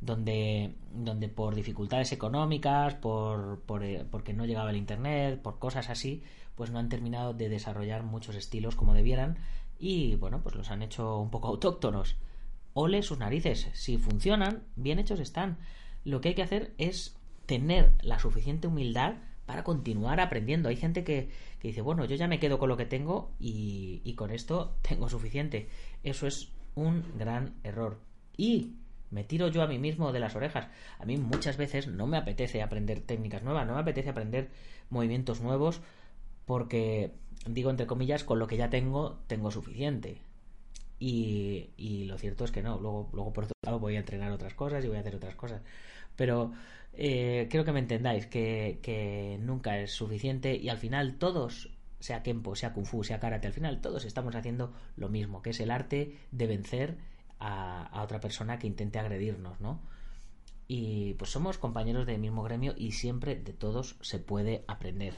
donde, 0.00 0.74
donde 0.92 1.28
por 1.28 1.54
dificultades 1.54 2.10
económicas, 2.12 2.94
por, 2.94 3.60
por, 3.60 3.84
eh, 3.84 4.04
porque 4.10 4.32
no 4.32 4.46
llegaba 4.46 4.70
el 4.70 4.76
Internet, 4.76 5.40
por 5.42 5.58
cosas 5.58 5.90
así, 5.90 6.22
pues 6.54 6.70
no 6.70 6.78
han 6.78 6.88
terminado 6.88 7.34
de 7.34 7.50
desarrollar 7.50 8.02
muchos 8.02 8.34
estilos 8.34 8.76
como 8.76 8.94
debieran 8.94 9.36
y, 9.78 10.16
bueno, 10.16 10.42
pues 10.42 10.54
los 10.54 10.70
han 10.70 10.82
hecho 10.82 11.18
un 11.18 11.30
poco 11.30 11.48
autóctonos. 11.48 12.16
Ole 12.74 13.02
sus 13.02 13.18
narices, 13.18 13.68
si 13.72 13.96
funcionan, 13.96 14.64
bien 14.76 14.98
hechos 14.98 15.20
están 15.20 15.58
lo 16.06 16.20
que 16.20 16.28
hay 16.28 16.34
que 16.34 16.42
hacer 16.42 16.72
es 16.78 17.16
tener 17.46 17.92
la 18.02 18.18
suficiente 18.18 18.68
humildad 18.68 19.16
para 19.44 19.64
continuar 19.64 20.20
aprendiendo. 20.20 20.68
Hay 20.68 20.76
gente 20.76 21.02
que, 21.02 21.30
dice, 21.60 21.80
bueno, 21.80 22.04
yo 22.04 22.14
ya 22.14 22.28
me 22.28 22.38
quedo 22.38 22.58
con 22.58 22.68
lo 22.68 22.76
que 22.76 22.86
tengo 22.86 23.32
y, 23.40 24.02
y 24.04 24.14
con 24.14 24.30
esto 24.30 24.76
tengo 24.82 25.08
suficiente. 25.08 25.68
Eso 26.04 26.28
es 26.28 26.52
un 26.76 27.04
gran 27.18 27.54
error. 27.64 27.98
Y 28.36 28.76
me 29.10 29.24
tiro 29.24 29.48
yo 29.48 29.62
a 29.62 29.66
mí 29.66 29.80
mismo 29.80 30.12
de 30.12 30.20
las 30.20 30.36
orejas. 30.36 30.68
A 31.00 31.04
mí 31.04 31.16
muchas 31.16 31.56
veces 31.56 31.88
no 31.88 32.06
me 32.06 32.18
apetece 32.18 32.62
aprender 32.62 33.00
técnicas 33.00 33.42
nuevas, 33.42 33.66
no 33.66 33.74
me 33.74 33.80
apetece 33.80 34.10
aprender 34.10 34.50
movimientos 34.90 35.40
nuevos 35.40 35.80
porque, 36.44 37.14
digo 37.48 37.70
entre 37.70 37.86
comillas, 37.86 38.24
con 38.24 38.38
lo 38.38 38.46
que 38.46 38.56
ya 38.56 38.70
tengo, 38.70 39.18
tengo 39.26 39.50
suficiente. 39.50 40.22
Y, 40.98 41.70
y 41.76 42.04
lo 42.04 42.18
cierto 42.18 42.44
es 42.44 42.50
que 42.50 42.62
no. 42.62 42.78
Luego, 42.78 43.10
luego 43.12 43.32
por 43.32 43.44
otro 43.44 43.56
lado, 43.64 43.78
voy 43.78 43.96
a 43.96 44.00
entrenar 44.00 44.32
otras 44.32 44.54
cosas 44.54 44.84
y 44.84 44.88
voy 44.88 44.96
a 44.96 45.00
hacer 45.00 45.16
otras 45.16 45.34
cosas. 45.34 45.62
Pero 46.16 46.52
eh, 46.94 47.48
creo 47.50 47.64
que 47.64 47.72
me 47.72 47.80
entendáis 47.80 48.26
que, 48.26 48.80
que 48.82 49.38
nunca 49.40 49.78
es 49.78 49.92
suficiente 49.92 50.56
y 50.56 50.68
al 50.70 50.78
final 50.78 51.18
todos 51.18 51.70
sea 52.00 52.22
Kempo, 52.22 52.56
sea 52.56 52.72
Kung 52.72 52.86
Fu, 52.86 53.04
sea 53.04 53.20
Karate, 53.20 53.46
al 53.46 53.52
final 53.52 53.80
todos 53.80 54.04
estamos 54.04 54.34
haciendo 54.34 54.72
lo 54.96 55.08
mismo, 55.08 55.42
que 55.42 55.50
es 55.50 55.60
el 55.60 55.70
arte 55.70 56.16
de 56.30 56.46
vencer 56.46 56.96
a, 57.38 57.86
a, 57.86 58.02
otra 58.02 58.20
persona 58.20 58.58
que 58.58 58.66
intente 58.66 58.98
agredirnos, 58.98 59.60
¿no? 59.60 59.80
Y 60.68 61.14
pues 61.14 61.30
somos 61.30 61.58
compañeros 61.58 62.06
del 62.06 62.18
mismo 62.18 62.42
gremio 62.42 62.74
y 62.76 62.92
siempre 62.92 63.36
de 63.36 63.52
todos 63.52 63.96
se 64.00 64.18
puede 64.18 64.64
aprender. 64.66 65.14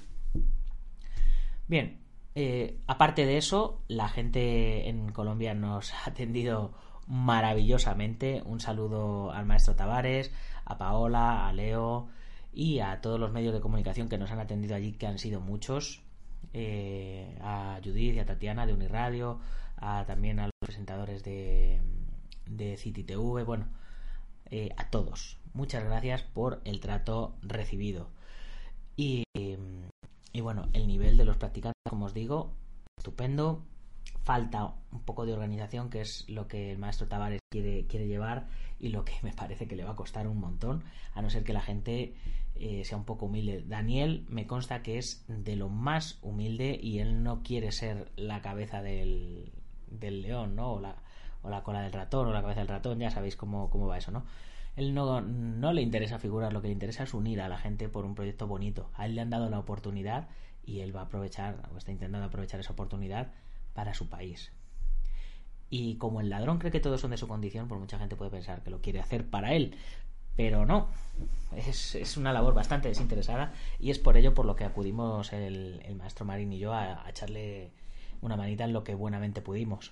Bien, 1.68 2.00
eh, 2.40 2.78
aparte 2.86 3.26
de 3.26 3.36
eso, 3.36 3.82
la 3.88 4.08
gente 4.08 4.88
en 4.88 5.10
Colombia 5.10 5.54
nos 5.54 5.92
ha 6.06 6.10
atendido 6.10 6.72
maravillosamente. 7.08 8.42
Un 8.44 8.60
saludo 8.60 9.32
al 9.32 9.44
maestro 9.44 9.74
Tavares, 9.74 10.30
a 10.64 10.78
Paola, 10.78 11.48
a 11.48 11.52
Leo 11.52 12.10
y 12.52 12.78
a 12.78 13.00
todos 13.00 13.18
los 13.18 13.32
medios 13.32 13.52
de 13.54 13.60
comunicación 13.60 14.08
que 14.08 14.18
nos 14.18 14.30
han 14.30 14.38
atendido 14.38 14.76
allí, 14.76 14.92
que 14.92 15.08
han 15.08 15.18
sido 15.18 15.40
muchos. 15.40 16.04
Eh, 16.52 17.36
a 17.40 17.80
Judith 17.82 18.14
y 18.14 18.20
a 18.20 18.24
Tatiana 18.24 18.66
de 18.66 18.72
Uniradio, 18.72 19.40
a, 19.76 20.04
también 20.06 20.38
a 20.38 20.44
los 20.44 20.54
presentadores 20.60 21.24
de, 21.24 21.80
de 22.46 22.76
City 22.76 23.02
TV, 23.02 23.42
bueno, 23.42 23.66
eh, 24.46 24.70
a 24.76 24.90
todos. 24.90 25.38
Muchas 25.54 25.82
gracias 25.82 26.22
por 26.22 26.60
el 26.64 26.78
trato 26.78 27.34
recibido. 27.42 28.10
Y, 28.96 29.24
y 30.38 30.40
bueno, 30.40 30.68
el 30.72 30.86
nivel 30.86 31.16
de 31.16 31.24
los 31.24 31.36
practicantes, 31.36 31.82
como 31.88 32.06
os 32.06 32.14
digo, 32.14 32.54
estupendo. 32.96 33.64
Falta 34.22 34.72
un 34.92 35.00
poco 35.00 35.26
de 35.26 35.32
organización, 35.32 35.90
que 35.90 36.00
es 36.00 36.28
lo 36.28 36.46
que 36.46 36.70
el 36.70 36.78
maestro 36.78 37.08
Tavares 37.08 37.40
quiere, 37.50 37.86
quiere 37.86 38.06
llevar 38.06 38.46
y 38.78 38.90
lo 38.90 39.04
que 39.04 39.14
me 39.22 39.32
parece 39.32 39.66
que 39.66 39.74
le 39.74 39.82
va 39.82 39.92
a 39.92 39.96
costar 39.96 40.28
un 40.28 40.38
montón, 40.38 40.84
a 41.14 41.22
no 41.22 41.28
ser 41.28 41.42
que 41.42 41.52
la 41.52 41.60
gente 41.60 42.14
eh, 42.54 42.84
sea 42.84 42.96
un 42.96 43.04
poco 43.04 43.26
humilde. 43.26 43.64
Daniel 43.66 44.26
me 44.28 44.46
consta 44.46 44.80
que 44.80 44.98
es 44.98 45.24
de 45.26 45.56
lo 45.56 45.68
más 45.68 46.20
humilde 46.22 46.78
y 46.80 47.00
él 47.00 47.24
no 47.24 47.42
quiere 47.42 47.72
ser 47.72 48.12
la 48.14 48.40
cabeza 48.40 48.80
del, 48.80 49.50
del 49.88 50.22
león, 50.22 50.54
¿no? 50.54 50.74
O 50.74 50.80
la, 50.80 51.02
o 51.42 51.50
la 51.50 51.64
cola 51.64 51.82
del 51.82 51.92
ratón 51.92 52.28
o 52.28 52.32
la 52.32 52.42
cabeza 52.42 52.60
del 52.60 52.68
ratón, 52.68 53.00
ya 53.00 53.10
sabéis 53.10 53.34
cómo, 53.34 53.70
cómo 53.70 53.88
va 53.88 53.98
eso, 53.98 54.12
¿no? 54.12 54.24
Él 54.78 54.94
no, 54.94 55.20
no 55.20 55.72
le 55.72 55.82
interesa 55.82 56.20
figurar, 56.20 56.52
lo 56.52 56.62
que 56.62 56.68
le 56.68 56.72
interesa 56.72 57.02
es 57.02 57.12
unir 57.12 57.40
a 57.40 57.48
la 57.48 57.58
gente 57.58 57.88
por 57.88 58.04
un 58.04 58.14
proyecto 58.14 58.46
bonito. 58.46 58.90
A 58.94 59.06
él 59.06 59.16
le 59.16 59.22
han 59.22 59.28
dado 59.28 59.50
la 59.50 59.58
oportunidad 59.58 60.28
y 60.64 60.82
él 60.82 60.94
va 60.94 61.00
a 61.00 61.04
aprovechar, 61.04 61.68
o 61.74 61.78
está 61.78 61.90
intentando 61.90 62.24
aprovechar 62.24 62.60
esa 62.60 62.74
oportunidad 62.74 63.32
para 63.74 63.92
su 63.92 64.08
país. 64.08 64.52
Y 65.68 65.96
como 65.96 66.20
el 66.20 66.30
ladrón 66.30 66.60
cree 66.60 66.70
que 66.70 66.78
todos 66.78 67.00
son 67.00 67.10
de 67.10 67.16
su 67.16 67.26
condición, 67.26 67.66
pues 67.66 67.80
mucha 67.80 67.98
gente 67.98 68.14
puede 68.14 68.30
pensar 68.30 68.62
que 68.62 68.70
lo 68.70 68.80
quiere 68.80 69.00
hacer 69.00 69.28
para 69.28 69.52
él. 69.52 69.76
Pero 70.36 70.64
no, 70.64 70.86
es, 71.56 72.16
una 72.16 72.32
labor 72.32 72.54
bastante 72.54 72.86
desinteresada 72.86 73.52
y 73.80 73.90
es 73.90 73.98
por 73.98 74.16
ello 74.16 74.32
por 74.32 74.46
lo 74.46 74.54
que 74.54 74.62
acudimos 74.62 75.32
el, 75.32 75.82
maestro 75.98 76.24
Marín 76.24 76.52
y 76.52 76.60
yo 76.60 76.72
a, 76.72 77.04
echarle 77.10 77.72
una 78.20 78.36
manita 78.36 78.62
en 78.62 78.72
lo 78.72 78.84
que 78.84 78.94
buenamente 78.94 79.42
pudimos. 79.42 79.90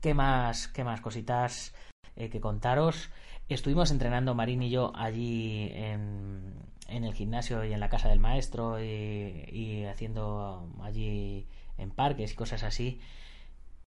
¿Qué 0.00 0.14
más, 0.14 0.68
qué 0.68 0.84
más 0.84 1.00
cositas 1.00 1.74
eh, 2.16 2.30
que 2.30 2.40
contaros? 2.40 3.10
Estuvimos 3.48 3.90
entrenando 3.90 4.34
Marín 4.34 4.62
y 4.62 4.70
yo 4.70 4.92
allí 4.94 5.70
en, 5.72 6.54
en 6.90 7.04
el 7.04 7.14
gimnasio 7.14 7.64
y 7.64 7.72
en 7.72 7.80
la 7.80 7.88
casa 7.88 8.08
del 8.08 8.18
maestro 8.18 8.82
y, 8.82 9.84
haciendo 9.86 10.68
allí 10.82 11.46
en 11.78 11.90
parques 11.90 12.32
y 12.32 12.36
cosas 12.36 12.62
así. 12.62 13.00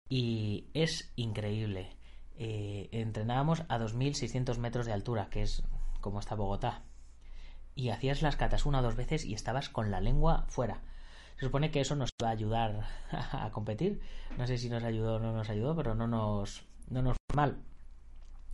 Y 0.09 0.67
es 0.75 1.13
increíble. 1.17 1.97
Eh, 2.39 2.89
entrenábamos 2.93 3.63
a 3.69 3.79
2.600 3.79 4.59
metros 4.59 4.87
de 4.87 4.93
altura, 4.93 5.29
que 5.31 5.43
es 5.43 5.63
como 6.01 6.21
está 6.21 6.35
Bogotá. 6.35 6.83
Y 7.75 7.91
hacías 7.91 8.23
las 8.23 8.37
catas 8.37 8.67
una 8.67 8.81
o 8.81 8.83
dos 8.83 8.97
veces 8.97 9.25
y 9.25 9.35
estabas 9.35 9.69
con 9.69 9.91
la 9.91 10.01
lengua 10.01 10.45
fuera. 10.49 10.81
Se 11.37 11.47
supone 11.47 11.71
que 11.71 11.81
eso 11.81 11.97
nos 11.97 12.11
va 12.23 12.29
a 12.29 12.33
ayudar 12.33 12.87
a 13.11 13.51
competir. 13.51 14.01
No 14.39 14.47
sé 14.47 14.59
si 14.59 14.69
nos 14.69 14.85
ayudó 14.85 15.17
o 15.17 15.19
no 15.19 15.33
nos 15.33 15.49
ayudó, 15.51 15.75
pero 15.75 15.95
no 15.95 16.07
nos, 16.07 16.65
no 16.89 17.03
nos 17.03 17.17
fue 17.31 17.37
mal. 17.37 17.57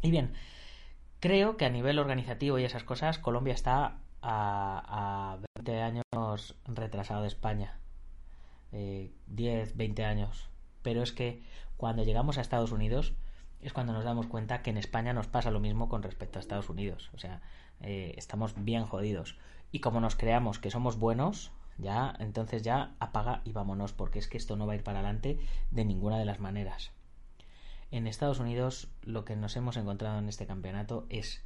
Y 0.02 0.10
bien, 0.10 0.34
Creo 1.20 1.56
que 1.56 1.64
a 1.64 1.70
nivel 1.70 1.98
organizativo 1.98 2.60
y 2.60 2.64
esas 2.64 2.84
cosas 2.84 3.18
Colombia 3.18 3.52
está 3.52 3.98
a, 4.22 5.34
a 5.34 5.38
20 5.56 5.82
años 5.82 6.56
retrasado 6.64 7.22
de 7.22 7.28
España. 7.28 7.80
Eh, 8.70 9.10
10, 9.26 9.76
20 9.76 10.04
años. 10.04 10.48
Pero 10.82 11.02
es 11.02 11.12
que 11.12 11.42
cuando 11.76 12.04
llegamos 12.04 12.38
a 12.38 12.40
Estados 12.40 12.70
Unidos 12.70 13.14
es 13.60 13.72
cuando 13.72 13.92
nos 13.92 14.04
damos 14.04 14.28
cuenta 14.28 14.62
que 14.62 14.70
en 14.70 14.76
España 14.76 15.12
nos 15.12 15.26
pasa 15.26 15.50
lo 15.50 15.58
mismo 15.58 15.88
con 15.88 16.04
respecto 16.04 16.38
a 16.38 16.40
Estados 16.40 16.70
Unidos. 16.70 17.10
O 17.14 17.18
sea, 17.18 17.42
eh, 17.80 18.14
estamos 18.16 18.54
bien 18.56 18.84
jodidos. 18.84 19.36
Y 19.72 19.80
como 19.80 20.00
nos 20.00 20.14
creamos 20.14 20.60
que 20.60 20.70
somos 20.70 21.00
buenos, 21.00 21.50
ya, 21.78 22.14
entonces 22.20 22.62
ya 22.62 22.94
apaga 23.00 23.42
y 23.44 23.50
vámonos, 23.50 23.92
porque 23.92 24.20
es 24.20 24.28
que 24.28 24.38
esto 24.38 24.54
no 24.54 24.68
va 24.68 24.74
a 24.74 24.76
ir 24.76 24.84
para 24.84 25.00
adelante 25.00 25.40
de 25.72 25.84
ninguna 25.84 26.16
de 26.16 26.26
las 26.26 26.38
maneras. 26.38 26.92
En 27.90 28.06
Estados 28.06 28.38
Unidos 28.38 28.88
lo 29.02 29.24
que 29.24 29.36
nos 29.36 29.56
hemos 29.56 29.76
encontrado 29.76 30.18
en 30.18 30.28
este 30.28 30.46
campeonato 30.46 31.06
es 31.08 31.42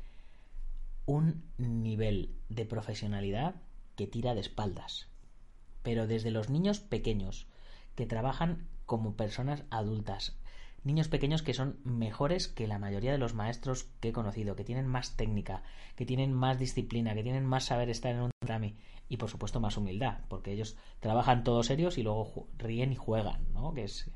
un 1.07 1.43
nivel 1.59 2.35
de 2.49 2.65
profesionalidad 2.65 3.57
que 3.97 4.07
tira 4.07 4.35
de 4.35 4.41
espaldas. 4.41 5.09
Pero 5.83 6.07
desde 6.07 6.31
los 6.31 6.51
niños 6.51 6.81
pequeños, 6.81 7.47
que 7.95 8.07
trabajan 8.07 8.67
como 8.87 9.17
personas 9.17 9.65
adultas, 9.71 10.37
niños 10.85 11.09
pequeños 11.09 11.43
que 11.43 11.55
son 11.55 11.79
mejores 11.85 12.49
que 12.49 12.67
la 12.67 12.79
mayoría 12.79 13.13
de 13.13 13.19
los 13.19 13.35
maestros 13.35 13.85
que 14.01 14.09
he 14.09 14.13
conocido, 14.13 14.57
que 14.57 14.65
tienen 14.65 14.87
más 14.87 15.17
técnica, 15.17 15.63
que 15.97 16.07
tienen 16.07 16.33
más 16.33 16.59
disciplina, 16.59 17.15
que 17.15 17.23
tienen 17.23 17.47
más 17.47 17.65
saber 17.65 17.89
estar 17.91 18.15
en 18.15 18.23
un 18.23 18.31
trámite 18.45 18.79
y 19.09 19.17
por 19.17 19.31
supuesto 19.31 19.61
más 19.61 19.77
humildad, 19.77 20.21
porque 20.29 20.53
ellos 20.53 20.77
trabajan 21.01 21.45
todos 21.45 21.67
serios 21.67 21.99
y 21.99 22.03
luego 22.03 22.49
ríen 22.59 22.93
y 22.93 22.97
juegan, 22.97 23.53
¿no? 23.53 23.75
Que 23.75 23.85
es 23.85 24.11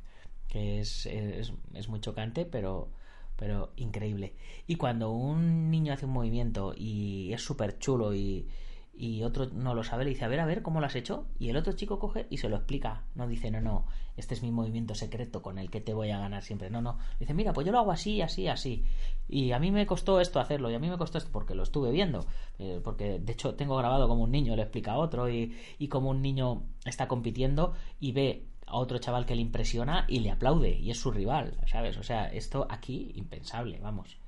que 0.49 0.81
es, 0.81 1.07
es, 1.07 1.53
es 1.75 1.89
muy 1.89 2.01
chocante, 2.01 2.45
pero 2.45 2.91
pero 3.37 3.73
increíble. 3.77 4.35
Y 4.67 4.77
cuando 4.77 5.11
un 5.11 5.71
niño 5.71 5.93
hace 5.93 6.07
un 6.07 6.13
movimiento 6.13 6.75
y 6.77 7.33
es 7.33 7.45
súper 7.45 7.79
chulo 7.79 8.15
y, 8.15 8.49
y 8.95 9.23
otro 9.23 9.47
no 9.53 9.75
lo 9.75 9.85
sabe, 9.85 10.05
le 10.05 10.11
dice, 10.11 10.25
a 10.25 10.29
ver, 10.29 10.41
a 10.41 10.47
ver, 10.47 10.63
¿cómo 10.63 10.81
lo 10.81 10.87
has 10.87 10.97
hecho? 10.97 11.27
Y 11.39 11.51
el 11.51 11.57
otro 11.57 11.75
chico 11.75 11.99
coge 11.99 12.27
y 12.31 12.39
se 12.39 12.49
lo 12.49 12.57
explica. 12.57 13.05
No 13.15 13.29
dice, 13.29 13.51
no, 13.51 13.61
no, 13.61 13.87
este 14.17 14.33
es 14.33 14.43
mi 14.43 14.51
movimiento 14.51 14.95
secreto 14.95 15.43
con 15.43 15.59
el 15.59 15.71
que 15.71 15.83
te 15.83 15.93
voy 15.93 16.11
a 16.11 16.19
ganar 16.19 16.43
siempre. 16.43 16.71
No, 16.71 16.81
no. 16.81 16.99
Dice, 17.21 17.35
mira, 17.35 17.53
pues 17.53 17.67
yo 17.67 17.73
lo 17.73 17.79
hago 17.79 17.93
así, 17.93 18.23
así, 18.23 18.49
así. 18.49 18.85
Y 19.29 19.53
a 19.53 19.59
mí 19.59 19.71
me 19.71 19.87
costó 19.87 20.21
esto 20.21 20.41
hacerlo, 20.41 20.71
y 20.71 20.75
a 20.75 20.79
mí 20.79 20.89
me 20.89 20.97
costó 20.97 21.19
esto 21.19 21.31
porque 21.31 21.55
lo 21.55 21.63
estuve 21.63 21.91
viendo. 21.91 22.25
Eh, 22.59 22.81
porque 22.83 23.19
de 23.19 23.33
hecho 23.33 23.55
tengo 23.55 23.77
grabado 23.77 24.09
como 24.09 24.25
un 24.25 24.31
niño 24.31 24.57
le 24.57 24.63
explica 24.63 24.93
a 24.93 24.99
otro 24.99 25.29
y, 25.29 25.55
y 25.79 25.89
como 25.89 26.09
un 26.09 26.23
niño 26.23 26.63
está 26.87 27.07
compitiendo 27.07 27.75
y 28.01 28.13
ve 28.13 28.47
a 28.67 28.77
otro 28.77 28.99
chaval 28.99 29.27
que 29.27 29.35
le 29.35 29.43
impresiona 29.43 30.05
y 30.09 30.21
le 30.21 30.31
aplaude 30.31 30.77
y 30.79 30.91
es 30.91 30.99
su 30.99 31.11
rival, 31.11 31.59
¿sabes? 31.67 31.97
O 31.97 32.03
sea, 32.03 32.27
esto 32.27 32.67
aquí 32.69 33.13
impensable, 33.15 33.79
vamos. 33.81 34.19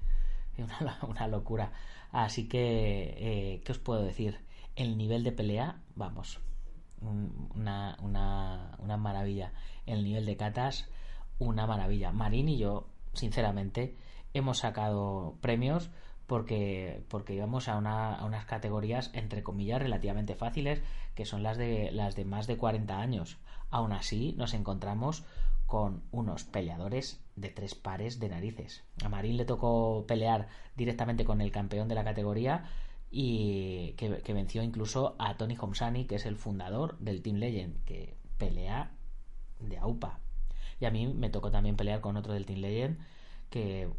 Una, 1.08 1.28
locura. 1.28 1.72
Así 2.10 2.48
que, 2.48 3.14
eh, 3.18 3.60
¿qué 3.64 3.72
os 3.72 3.78
puedo 3.78 4.02
decir? 4.02 4.40
el 4.78 4.96
nivel 4.96 5.24
de 5.24 5.32
pelea, 5.32 5.80
vamos, 5.96 6.38
una, 7.00 7.96
una, 8.00 8.76
una 8.78 8.96
maravilla. 8.96 9.52
El 9.86 10.04
nivel 10.04 10.24
de 10.24 10.36
catas, 10.36 10.88
una 11.40 11.66
maravilla. 11.66 12.12
Marín 12.12 12.48
y 12.48 12.58
yo, 12.58 12.88
sinceramente, 13.12 13.96
hemos 14.34 14.58
sacado 14.58 15.36
premios 15.40 15.90
porque, 16.28 17.04
porque 17.08 17.34
íbamos 17.34 17.66
a, 17.66 17.76
una, 17.76 18.14
a 18.14 18.24
unas 18.24 18.44
categorías, 18.44 19.10
entre 19.14 19.42
comillas, 19.42 19.82
relativamente 19.82 20.36
fáciles, 20.36 20.80
que 21.16 21.24
son 21.24 21.42
las 21.42 21.58
de, 21.58 21.90
las 21.90 22.14
de 22.14 22.24
más 22.24 22.46
de 22.46 22.56
40 22.56 23.00
años. 23.00 23.38
Aún 23.70 23.92
así, 23.92 24.34
nos 24.36 24.54
encontramos 24.54 25.24
con 25.66 26.02
unos 26.12 26.44
peleadores 26.44 27.22
de 27.36 27.50
tres 27.50 27.74
pares 27.74 28.18
de 28.18 28.30
narices. 28.30 28.84
A 29.04 29.08
Marín 29.10 29.36
le 29.36 29.44
tocó 29.44 30.06
pelear 30.08 30.48
directamente 30.76 31.26
con 31.26 31.42
el 31.42 31.52
campeón 31.52 31.88
de 31.88 31.94
la 31.94 32.04
categoría 32.04 32.64
y 33.10 33.92
que, 33.98 34.08
venció 34.32 34.62
incluso 34.62 35.14
a 35.18 35.36
Tony 35.36 35.56
Homsani, 35.60 36.06
que 36.06 36.14
es 36.14 36.24
el 36.24 36.36
fundador 36.36 36.98
del 36.98 37.22
Team 37.22 37.36
Legend, 37.36 37.84
que 37.84 38.16
pelea 38.38 38.92
de 39.60 39.76
AUPA. 39.76 40.20
Y 40.80 40.86
a 40.86 40.90
mí 40.90 41.06
me 41.06 41.28
tocó 41.28 41.50
también 41.50 41.76
pelear 41.76 42.00
con 42.00 42.16
otro 42.16 42.32
del 42.32 42.46
Team 42.46 42.60
Legend, 42.60 42.98
que, 43.50 43.90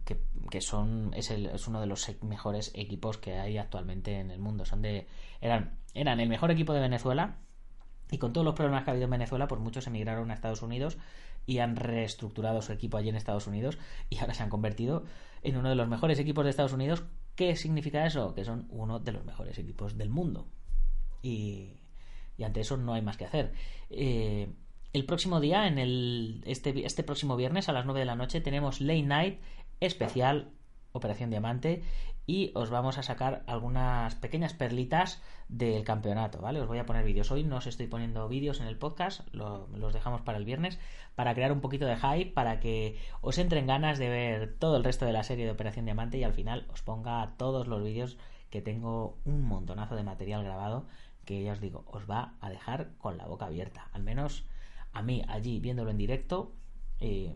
que, 0.49 0.61
son 0.61 1.11
es, 1.15 1.29
el, 1.29 1.47
es, 1.47 1.67
uno 1.67 1.81
de 1.81 1.87
los 1.87 2.07
mejores 2.23 2.71
equipos 2.73 3.17
que 3.17 3.37
hay 3.37 3.57
actualmente 3.57 4.19
en 4.19 4.31
el 4.31 4.39
mundo. 4.39 4.65
Son 4.65 4.81
de 4.81 5.07
eran 5.41 5.77
eran 5.93 6.19
el 6.19 6.29
mejor 6.29 6.51
equipo 6.51 6.73
de 6.73 6.81
Venezuela 6.81 7.37
y 8.11 8.17
con 8.17 8.33
todos 8.33 8.45
los 8.45 8.55
problemas 8.55 8.83
que 8.83 8.89
ha 8.89 8.93
habido 8.93 9.05
en 9.05 9.11
Venezuela, 9.11 9.47
pues 9.47 9.61
muchos 9.61 9.87
emigraron 9.87 10.31
a 10.31 10.33
Estados 10.33 10.61
Unidos 10.61 10.97
y 11.45 11.59
han 11.59 11.75
reestructurado 11.75 12.61
su 12.61 12.73
equipo 12.73 12.97
allí 12.97 13.09
en 13.09 13.15
Estados 13.15 13.47
Unidos 13.47 13.77
y 14.09 14.17
ahora 14.17 14.33
se 14.33 14.43
han 14.43 14.49
convertido 14.49 15.03
en 15.43 15.57
uno 15.57 15.69
de 15.69 15.75
los 15.75 15.87
mejores 15.87 16.19
equipos 16.19 16.43
de 16.43 16.49
Estados 16.49 16.73
Unidos 16.73 17.03
¿Qué 17.39 17.55
significa 17.55 18.05
eso? 18.05 18.35
Que 18.35 18.43
son 18.43 18.67
uno 18.69 18.99
de 18.99 19.13
los 19.13 19.23
mejores 19.23 19.57
equipos 19.57 19.97
del 19.97 20.09
mundo. 20.09 20.45
Y, 21.21 21.69
ante 22.43 22.59
eso 22.59 22.75
no 22.75 22.93
hay 22.93 23.01
más 23.01 23.15
que 23.15 23.23
hacer. 23.23 23.53
Eh, 23.89 24.49
el 24.91 25.05
próximo 25.05 25.39
día, 25.39 25.65
en 25.65 25.77
el, 25.77 26.43
este, 26.45 26.85
este 26.85 27.01
próximo 27.01 27.37
viernes 27.37 27.69
a 27.69 27.71
las 27.71 27.85
9 27.85 28.01
de 28.01 28.05
la 28.05 28.17
noche, 28.17 28.41
tenemos 28.41 28.81
Late 28.81 29.03
Night 29.03 29.39
especial 29.79 30.51
Operación 30.91 31.29
Diamante 31.29 31.83
y 32.25 32.51
os 32.53 32.69
vamos 32.69 32.97
a 32.97 33.03
sacar 33.03 33.43
algunas 33.47 34.15
pequeñas 34.15 34.53
perlitas 34.53 35.21
del 35.47 35.83
campeonato, 35.83 36.39
¿vale? 36.39 36.61
Os 36.61 36.67
voy 36.67 36.77
a 36.77 36.85
poner 36.85 37.03
vídeos. 37.03 37.31
Hoy 37.31 37.43
no 37.43 37.57
os 37.57 37.67
estoy 37.67 37.87
poniendo 37.87 38.27
vídeos 38.27 38.59
en 38.61 38.67
el 38.67 38.77
podcast, 38.77 39.21
los 39.33 39.93
dejamos 39.93 40.21
para 40.21 40.37
el 40.37 40.45
viernes, 40.45 40.79
para 41.15 41.33
crear 41.33 41.51
un 41.51 41.61
poquito 41.61 41.85
de 41.85 41.97
hype, 41.97 42.31
para 42.31 42.59
que 42.59 42.99
os 43.21 43.37
entren 43.37 43.65
ganas 43.65 43.97
de 43.97 44.09
ver 44.09 44.55
todo 44.59 44.77
el 44.77 44.83
resto 44.83 45.05
de 45.05 45.13
la 45.13 45.23
serie 45.23 45.45
de 45.45 45.51
Operación 45.51 45.85
Diamante 45.85 46.17
y 46.17 46.23
al 46.23 46.33
final 46.33 46.67
os 46.71 46.81
ponga 46.81 47.33
todos 47.37 47.67
los 47.67 47.83
vídeos 47.83 48.17
que 48.49 48.61
tengo 48.61 49.17
un 49.25 49.43
montonazo 49.43 49.95
de 49.95 50.03
material 50.03 50.43
grabado 50.43 50.85
que 51.25 51.43
ya 51.43 51.53
os 51.53 51.61
digo, 51.61 51.85
os 51.85 52.09
va 52.09 52.33
a 52.41 52.49
dejar 52.49 52.89
con 52.97 53.17
la 53.17 53.27
boca 53.27 53.45
abierta. 53.45 53.87
Al 53.93 54.01
menos 54.01 54.45
a 54.93 55.03
mí 55.03 55.23
allí 55.27 55.59
viéndolo 55.59 55.91
en 55.91 55.97
directo 55.97 56.53
eh, 56.99 57.35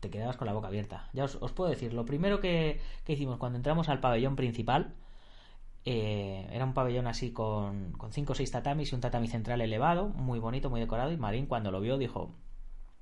te 0.00 0.10
quedabas 0.10 0.36
con 0.36 0.46
la 0.46 0.52
boca 0.52 0.68
abierta. 0.68 1.08
Ya 1.12 1.24
os, 1.24 1.52
puedo 1.52 1.70
decir, 1.70 1.92
lo 1.92 2.04
primero 2.04 2.40
que, 2.40 2.80
hicimos 3.06 3.38
cuando 3.38 3.56
entramos 3.56 3.88
al 3.88 4.00
pabellón 4.00 4.36
principal 4.36 4.94
eh, 5.84 6.48
era 6.52 6.64
un 6.64 6.74
pabellón 6.74 7.06
así 7.06 7.32
con, 7.32 7.92
con 7.92 8.12
cinco 8.12 8.32
o 8.32 8.34
seis 8.34 8.50
tatamis 8.50 8.92
y 8.92 8.94
un 8.94 9.00
tatami 9.00 9.28
central 9.28 9.60
elevado, 9.60 10.08
muy 10.08 10.38
bonito, 10.38 10.70
muy 10.70 10.80
decorado. 10.80 11.12
Y 11.12 11.16
Marín, 11.16 11.46
cuando 11.46 11.70
lo 11.70 11.80
vio, 11.80 11.98
dijo: 11.98 12.30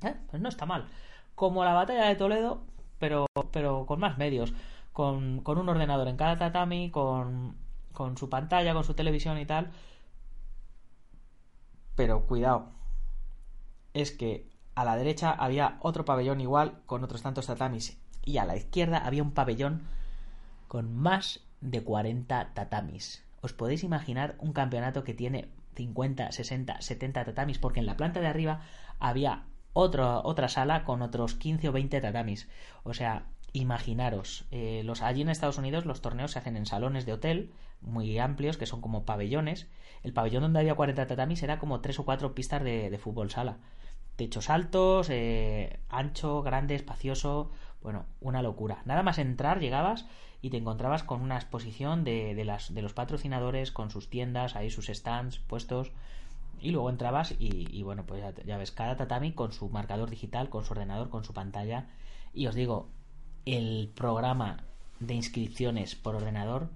eh, 0.03 0.15
Pues 0.31 0.43
no 0.43 0.49
está 0.49 0.67
mal. 0.67 0.89
Como 1.35 1.65
la 1.65 1.75
batalla 1.75 2.07
de 2.07 2.17
Toledo, 2.17 2.63
pero, 2.99 3.27
pero 3.53 3.87
con 3.87 4.01
más 4.01 4.19
medios. 4.19 4.53
Con, 4.93 5.41
con 5.43 5.59
un 5.59 5.69
ordenador 5.69 6.09
en 6.09 6.17
cada 6.17 6.39
tatami, 6.39 6.91
con, 6.91 7.57
con 7.93 8.17
su 8.19 8.29
pantalla, 8.29 8.75
con 8.75 8.85
su 8.85 8.95
televisión 8.95 9.39
y 9.39 9.47
tal. 9.47 9.71
Pero 11.95 12.27
cuidado, 12.27 12.71
es 13.95 14.13
que 14.13 14.52
a 14.75 14.85
la 14.85 14.97
derecha 14.97 15.31
había 15.31 15.79
otro 15.81 16.05
pabellón 16.05 16.41
igual 16.41 16.81
con 16.87 17.05
otros 17.05 17.23
tantos 17.23 17.47
tatamis 17.47 17.99
y 18.25 18.39
a 18.39 18.45
la 18.45 18.57
izquierda 18.57 18.99
había 18.99 19.23
un 19.23 19.33
pabellón 19.33 19.83
con 20.69 20.97
más 20.97 21.41
de 21.61 21.83
40 21.83 22.55
tatamis. 22.55 23.25
¿Os 23.41 23.53
podéis 23.53 23.85
imaginar 23.85 24.37
un 24.39 24.53
campeonato 24.53 25.05
que 25.05 25.15
tiene 25.15 25.49
50, 25.75 26.33
60, 26.33 26.81
70 26.81 27.25
tatamis? 27.25 27.59
Porque 27.59 27.81
en 27.81 27.87
la 27.87 27.97
planta 27.97 28.21
de 28.21 28.29
arriba 28.29 28.63
había 28.99 29.45
otra 29.75 30.49
sala 30.49 30.85
con 30.85 31.03
otros 31.03 31.35
15 31.35 31.69
o 31.69 31.73
20 31.73 32.01
tatamis. 32.01 32.49
O 32.85 32.95
sea, 32.95 33.27
imaginaros, 33.53 34.47
eh, 34.51 34.83
los, 34.85 35.03
allí 35.03 35.23
en 35.23 35.29
Estados 35.29 35.59
Unidos 35.59 35.85
los 35.85 36.01
torneos 36.01 36.33
se 36.33 36.39
hacen 36.39 36.57
en 36.57 36.67
salones 36.67 37.05
de 37.05 37.13
hotel 37.13 37.53
muy 37.81 38.19
amplios, 38.19 38.57
que 38.57 38.67
son 38.67 38.81
como 38.81 39.05
pabellones. 39.05 39.67
El 40.03 40.13
pabellón 40.13 40.43
donde 40.43 40.61
había 40.61 40.75
40 40.75 41.07
tatamis 41.07 41.43
era 41.43 41.59
como 41.59 41.81
3 41.81 41.99
o 41.99 42.05
4 42.05 42.35
pistas 42.35 42.63
de 42.63 42.99
fútbol 42.99 43.31
sala 43.31 43.59
techos 44.17 44.51
altos, 44.51 45.09
eh, 45.11 45.81
ancho, 45.89 46.43
grande, 46.43 46.75
espacioso, 46.75 47.51
bueno, 47.83 48.07
una 48.21 48.43
locura. 48.43 48.83
Nada 48.85 49.03
más 49.03 49.19
entrar 49.19 49.61
llegabas 49.61 50.07
y 50.41 50.51
te 50.51 50.57
encontrabas 50.57 51.03
con 51.03 51.21
una 51.21 51.37
exposición 51.37 52.05
de, 52.05 52.35
de, 52.35 52.45
las, 52.45 52.75
de 52.75 52.83
los 52.83 52.93
patrocinadores, 52.93 53.73
con 53.73 53.91
sus 53.91 54.09
tiendas, 54.11 54.57
ahí 54.57 54.71
sus 54.71 54.87
stands 54.87 55.39
puestos. 55.39 55.93
Y 56.61 56.71
luego 56.71 56.91
entrabas 56.91 57.35
y, 57.39 57.83
bueno, 57.83 58.07
pues 58.07 58.21
ya, 58.21 58.33
ya, 58.45 58.57
ves, 58.57 58.71
cada 58.71 58.97
tatami 58.97 59.33
con 59.33 59.53
su 59.53 59.69
marcador 59.69 60.11
digital, 60.11 60.49
con 60.49 60.65
su 60.65 60.73
ordenador, 60.73 61.11
con 61.11 61.25
su 61.25 61.33
pantalla. 61.33 61.89
Y 62.35 62.47
os 62.47 62.55
digo, 62.55 62.89
el 63.47 63.91
programa 63.95 64.63
de 65.01 65.15
inscripciones 65.15 65.97
por 65.97 66.15
ordenador, 66.15 66.71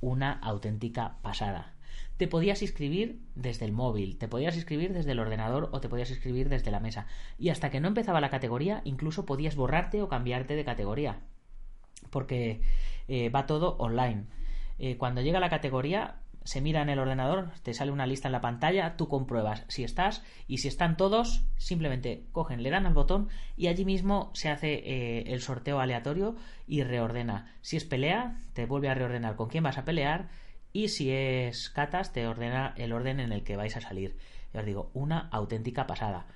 una 0.00 0.32
auténtica 0.32 1.16
pasada 1.20 1.75
te 2.16 2.28
podías 2.28 2.62
inscribir 2.62 3.20
desde 3.34 3.64
el 3.64 3.72
móvil, 3.72 4.18
te 4.18 4.28
podías 4.28 4.56
inscribir 4.56 4.92
desde 4.92 5.12
el 5.12 5.18
ordenador 5.18 5.68
o 5.72 5.80
te 5.80 5.88
podías 5.88 6.10
inscribir 6.10 6.48
desde 6.48 6.70
la 6.70 6.80
mesa. 6.80 7.06
Y 7.38 7.50
hasta 7.50 7.70
que 7.70 7.80
no 7.80 7.88
empezaba 7.88 8.20
la 8.20 8.30
categoría, 8.30 8.80
incluso 8.84 9.26
podías 9.26 9.56
borrarte 9.56 10.02
o 10.02 10.08
cambiarte 10.08 10.56
de 10.56 10.64
categoría. 10.64 11.20
Porque 12.10 12.60
eh, 13.08 13.28
va 13.28 13.46
todo 13.46 13.76
online. 13.78 14.24
Eh, 14.78 14.96
cuando 14.96 15.20
llega 15.20 15.40
la 15.40 15.50
categoría, 15.50 16.20
se 16.44 16.60
mira 16.60 16.80
en 16.80 16.88
el 16.88 17.00
ordenador, 17.00 17.50
te 17.62 17.74
sale 17.74 17.90
una 17.90 18.06
lista 18.06 18.28
en 18.28 18.32
la 18.32 18.40
pantalla, 18.40 18.96
tú 18.96 19.08
compruebas 19.08 19.64
si 19.68 19.82
estás 19.84 20.22
y 20.46 20.58
si 20.58 20.68
están 20.68 20.96
todos, 20.96 21.44
simplemente 21.56 22.24
cogen, 22.30 22.62
le 22.62 22.70
dan 22.70 22.86
al 22.86 22.94
botón 22.94 23.28
y 23.56 23.66
allí 23.66 23.84
mismo 23.84 24.30
se 24.32 24.48
hace 24.48 24.74
eh, 24.74 25.24
el 25.26 25.40
sorteo 25.40 25.80
aleatorio 25.80 26.36
y 26.68 26.82
reordena. 26.82 27.52
Si 27.62 27.76
es 27.76 27.84
pelea, 27.84 28.38
te 28.52 28.64
vuelve 28.64 28.88
a 28.88 28.94
reordenar 28.94 29.34
con 29.34 29.48
quién 29.48 29.64
vas 29.64 29.76
a 29.76 29.84
pelear 29.84 30.28
y 30.76 30.88
si 30.88 31.10
es 31.10 31.70
catas 31.70 32.12
te 32.12 32.26
ordena 32.26 32.74
el 32.76 32.92
orden 32.92 33.18
en 33.18 33.32
el 33.32 33.44
que 33.44 33.56
vais 33.56 33.74
a 33.78 33.80
salir. 33.80 34.18
Ya 34.52 34.60
os 34.60 34.66
digo, 34.66 34.90
una 34.92 35.30
auténtica 35.32 35.86
pasada. 35.86 36.26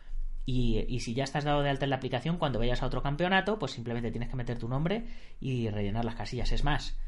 Y, 0.47 0.87
y, 0.89 1.01
si 1.01 1.13
ya 1.13 1.25
estás 1.25 1.45
dado 1.45 1.61
de 1.61 1.69
alta 1.69 1.85
en 1.85 1.91
la 1.91 1.97
aplicación, 1.97 2.39
cuando 2.39 2.59
vayas 2.59 2.83
a 2.83 2.87
otro 2.87 3.03
campeonato, 3.03 3.59
pues 3.59 3.73
simplemente 3.73 4.11
tienes 4.11 4.31
que 4.31 4.37
meter 4.37 4.59
tu 4.59 4.67
nombre 4.67 5.05
y 5.41 5.69
rellenar 5.69 6.07
las 6.07 6.15
casillas. 6.15 6.53
Es 6.53 6.65
más, 6.65 6.99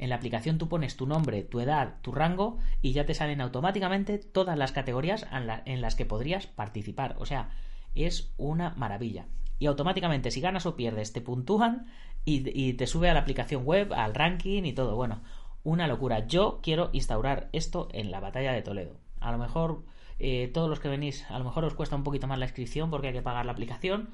en 0.00 0.08
la 0.08 0.16
aplicación 0.16 0.58
tú 0.58 0.68
pones 0.68 0.96
tu 0.96 1.06
nombre, 1.06 1.44
tu 1.44 1.60
edad, 1.60 2.00
tu 2.02 2.10
rango 2.10 2.58
y 2.82 2.90
ya 2.90 3.06
te 3.06 3.14
salen 3.14 3.40
automáticamente 3.40 4.18
todas 4.18 4.58
las 4.58 4.72
categorías 4.72 5.26
en, 5.66 5.80
las 5.80 5.94
que 5.94 6.06
podrías 6.06 6.48
participar. 6.48 7.14
O 7.20 7.24
sea, 7.24 7.50
es 7.94 8.32
una 8.36 8.70
maravilla. 8.70 9.26
Y 9.60 9.66
automáticamente 9.66 10.32
si 10.32 10.40
ganas 10.40 10.66
o 10.66 10.74
pierdes 10.74 11.12
te 11.12 11.20
puntúan 11.20 11.86
y, 12.24 12.72
te 12.72 12.86
sube 12.86 13.10
a 13.10 13.14
la 13.14 13.20
aplicación 13.20 13.64
web, 13.64 13.92
al 13.92 14.14
ranking 14.14 14.64
y 14.64 14.72
todo. 14.72 14.96
Bueno, 14.96 15.22
una 15.64 15.86
locura. 15.86 16.26
Yo 16.26 16.60
quiero 16.62 16.90
instaurar 16.92 17.48
esto 17.52 17.88
en 17.92 18.10
la 18.10 18.20
batalla 18.20 18.52
de 18.52 18.62
Toledo. 18.62 18.96
A 19.20 19.32
lo 19.32 19.38
mejor 19.38 19.82
eh, 20.18 20.50
todos 20.52 20.68
los 20.68 20.80
que 20.80 20.88
venís, 20.88 21.24
a 21.30 21.38
lo 21.38 21.44
mejor 21.44 21.64
os 21.64 21.74
cuesta 21.74 21.96
un 21.96 22.04
poquito 22.04 22.26
más 22.26 22.38
la 22.38 22.46
inscripción 22.46 22.90
porque 22.90 23.08
hay 23.08 23.12
que 23.12 23.22
pagar 23.22 23.46
la 23.46 23.52
aplicación, 23.52 24.10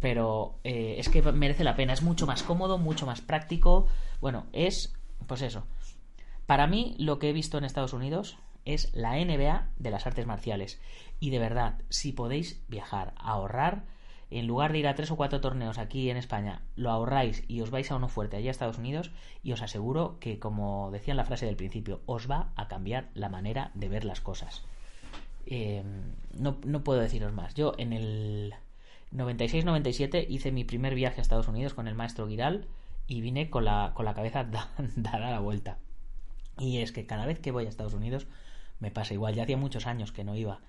pero 0.00 0.58
eh, 0.64 0.96
es 0.98 1.08
que 1.08 1.22
merece 1.32 1.64
la 1.64 1.76
pena, 1.76 1.92
es 1.92 2.02
mucho 2.02 2.26
más 2.26 2.42
cómodo, 2.42 2.78
mucho 2.78 3.06
más 3.06 3.20
práctico. 3.20 3.86
Bueno, 4.20 4.46
es 4.52 4.94
pues 5.26 5.42
eso. 5.42 5.64
Para 6.46 6.66
mí, 6.66 6.96
lo 6.98 7.18
que 7.18 7.30
he 7.30 7.32
visto 7.32 7.58
en 7.58 7.64
Estados 7.64 7.92
Unidos 7.92 8.38
es 8.64 8.94
la 8.94 9.14
NBA 9.16 9.68
de 9.78 9.90
las 9.90 10.06
artes 10.06 10.26
marciales. 10.26 10.80
Y 11.20 11.30
de 11.30 11.38
verdad, 11.38 11.80
si 11.88 12.12
podéis 12.12 12.62
viajar, 12.68 13.14
ahorrar, 13.16 13.84
en 14.38 14.46
lugar 14.46 14.72
de 14.72 14.78
ir 14.78 14.88
a 14.88 14.94
tres 14.94 15.10
o 15.10 15.16
cuatro 15.16 15.40
torneos 15.40 15.78
aquí 15.78 16.10
en 16.10 16.16
España, 16.16 16.62
lo 16.76 16.90
ahorráis 16.90 17.44
y 17.48 17.60
os 17.60 17.70
vais 17.70 17.90
a 17.90 17.96
uno 17.96 18.08
fuerte 18.08 18.36
allá 18.36 18.50
a 18.50 18.52
Estados 18.52 18.78
Unidos, 18.78 19.10
y 19.42 19.52
os 19.52 19.62
aseguro 19.62 20.18
que, 20.20 20.38
como 20.38 20.90
decía 20.90 21.12
en 21.12 21.18
la 21.18 21.24
frase 21.24 21.46
del 21.46 21.56
principio, 21.56 22.00
os 22.06 22.30
va 22.30 22.52
a 22.56 22.68
cambiar 22.68 23.08
la 23.14 23.28
manera 23.28 23.70
de 23.74 23.88
ver 23.88 24.04
las 24.04 24.20
cosas. 24.20 24.62
Eh, 25.46 25.82
no, 26.34 26.58
no 26.64 26.84
puedo 26.84 27.00
deciros 27.00 27.32
más. 27.32 27.54
Yo 27.54 27.74
en 27.78 27.92
el 27.92 28.54
96-97 29.14 30.26
hice 30.28 30.52
mi 30.52 30.64
primer 30.64 30.94
viaje 30.94 31.20
a 31.20 31.22
Estados 31.22 31.48
Unidos 31.48 31.74
con 31.74 31.88
el 31.88 31.94
maestro 31.94 32.28
Giral 32.28 32.66
y 33.06 33.20
vine 33.20 33.50
con 33.50 33.64
la, 33.64 33.92
con 33.94 34.04
la 34.04 34.14
cabeza 34.14 34.44
dada 34.96 35.30
la 35.30 35.40
vuelta. 35.40 35.78
Y 36.58 36.78
es 36.78 36.92
que 36.92 37.06
cada 37.06 37.26
vez 37.26 37.40
que 37.40 37.50
voy 37.50 37.66
a 37.66 37.68
Estados 37.68 37.94
Unidos 37.94 38.26
me 38.78 38.90
pasa 38.90 39.14
igual. 39.14 39.34
Ya 39.34 39.44
hacía 39.44 39.56
muchos 39.56 39.86
años 39.86 40.12
que 40.12 40.24
no 40.24 40.34
iba. 40.34 40.60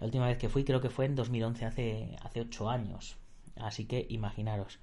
La 0.00 0.06
última 0.06 0.26
vez 0.26 0.38
que 0.38 0.48
fui 0.48 0.64
creo 0.64 0.80
que 0.80 0.90
fue 0.90 1.06
en 1.06 1.14
2011, 1.14 1.64
hace, 1.64 2.16
hace 2.22 2.40
8 2.40 2.70
años. 2.70 3.16
Así 3.56 3.86
que 3.86 4.06
imaginaros. 4.08 4.78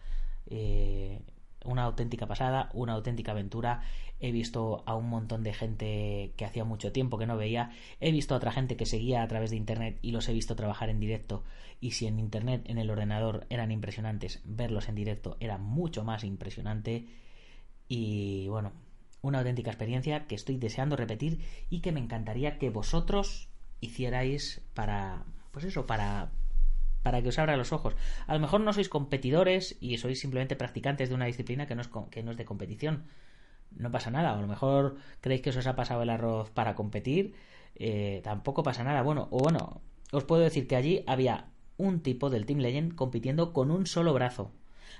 Eh, 0.47 1.21
una 1.65 1.84
auténtica 1.84 2.28
pasada, 2.28 2.69
una 2.73 2.93
auténtica 2.93 3.32
aventura. 3.32 3.82
He 4.19 4.32
visto 4.32 4.84
a 4.86 4.95
un 4.95 5.10
montón 5.10 5.43
de 5.43 5.54
gente 5.54 6.34
que 6.38 6.45
hacía 6.45 6.63
mucho 6.63 6.91
tiempo 6.91 7.17
que 7.17 7.25
no 7.25 7.38
veía. 7.38 7.71
He 7.99 8.12
visto 8.12 8.34
a 8.34 8.38
otra 8.38 8.51
gente 8.51 8.78
que 8.78 8.86
seguía 8.86 9.23
a 9.23 9.28
través 9.28 9.49
de 9.49 9.58
Internet 9.58 9.99
y 10.01 10.12
los 10.12 10.30
he 10.30 10.34
visto 10.34 10.56
trabajar 10.56 10.89
en 10.89 10.99
directo. 10.99 11.43
Y 11.82 11.91
si 11.91 12.08
en 12.08 12.19
Internet, 12.19 12.63
en 12.65 12.78
el 12.78 12.89
ordenador, 12.89 13.45
eran 13.49 13.71
impresionantes, 13.71 14.41
verlos 14.45 14.88
en 14.88 14.95
directo 14.95 15.38
era 15.39 15.58
mucho 15.58 16.04
más 16.04 16.23
impresionante. 16.23 17.08
Y 17.88 18.47
bueno, 18.47 18.71
una 19.21 19.39
auténtica 19.39 19.71
experiencia 19.71 20.28
que 20.28 20.36
estoy 20.36 20.58
deseando 20.58 20.95
repetir 20.95 21.41
y 21.69 21.82
que 21.82 21.91
me 21.91 21.99
encantaría 21.99 22.58
que 22.58 22.69
vosotros 22.69 23.49
hicierais 23.86 24.62
para, 24.74 25.24
pues 25.52 25.65
eso, 25.65 25.86
para, 25.86 26.32
para 27.04 27.21
que 27.21 27.30
os 27.30 27.39
abra 27.39 27.58
los 27.58 27.71
ojos. 27.71 27.95
A 28.28 28.34
lo 28.34 28.39
mejor 28.39 28.62
no 28.62 28.74
sois 28.74 28.89
competidores 28.89 29.78
y 29.80 29.98
sois 29.98 30.19
simplemente 30.19 30.56
practicantes 30.56 31.10
de 31.10 31.15
una 31.15 31.26
disciplina 31.26 31.67
que 31.67 31.76
no 31.76 31.82
es, 31.82 31.89
que 32.12 32.24
no 32.24 32.32
es 32.32 32.38
de 32.38 32.45
competición. 32.45 33.06
No 33.71 33.91
pasa 33.91 34.12
nada. 34.12 34.34
A 34.34 34.41
lo 34.41 34.48
mejor 34.48 34.98
creéis 35.21 35.41
que 35.41 35.50
os 35.52 35.67
ha 35.67 35.76
pasado 35.76 36.02
el 36.04 36.10
arroz 36.10 36.52
para 36.52 36.76
competir. 36.76 37.36
Eh, 37.76 38.21
tampoco 38.24 38.63
pasa 38.63 38.84
nada. 38.84 39.02
Bueno, 39.02 39.28
o 39.32 39.39
bueno, 39.39 39.82
os 40.12 40.24
puedo 40.24 40.41
decir 40.41 40.67
que 40.67 40.76
allí 40.76 41.04
había 41.08 41.45
un 41.78 42.02
tipo 42.02 42.30
del 42.30 42.45
Team 42.45 42.60
Legend 42.60 42.95
compitiendo 42.95 43.54
con 43.54 43.71
un 43.71 43.86
solo 43.86 44.13
brazo. 44.13 44.52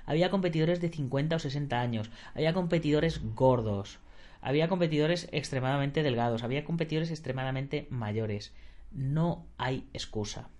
Había 0.04 0.30
competidores 0.30 0.80
de 0.80 0.88
50 0.88 1.36
o 1.36 1.38
60 1.38 1.80
años. 1.80 2.10
Había 2.34 2.54
competidores 2.54 3.20
gordos. 3.34 3.98
Había 4.40 4.68
competidores 4.68 5.28
extremadamente 5.32 6.02
delgados. 6.02 6.44
Había 6.44 6.64
competidores 6.64 7.10
extremadamente 7.10 7.88
mayores. 7.90 8.52
No 8.90 9.46
hay 9.58 9.88
excusa. 9.92 10.50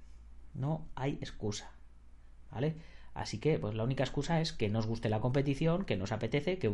No 0.54 0.88
hay 0.94 1.12
excusa. 1.20 1.70
¿Vale? 2.50 2.76
Así 3.16 3.38
que, 3.38 3.58
pues 3.58 3.74
la 3.74 3.82
única 3.82 4.04
excusa 4.04 4.42
es 4.42 4.52
que 4.52 4.68
no 4.68 4.78
os 4.78 4.86
guste 4.86 5.08
la 5.08 5.20
competición, 5.20 5.86
que 5.86 5.96
no 5.96 6.04
os 6.04 6.12
apetece, 6.12 6.58
que, 6.58 6.70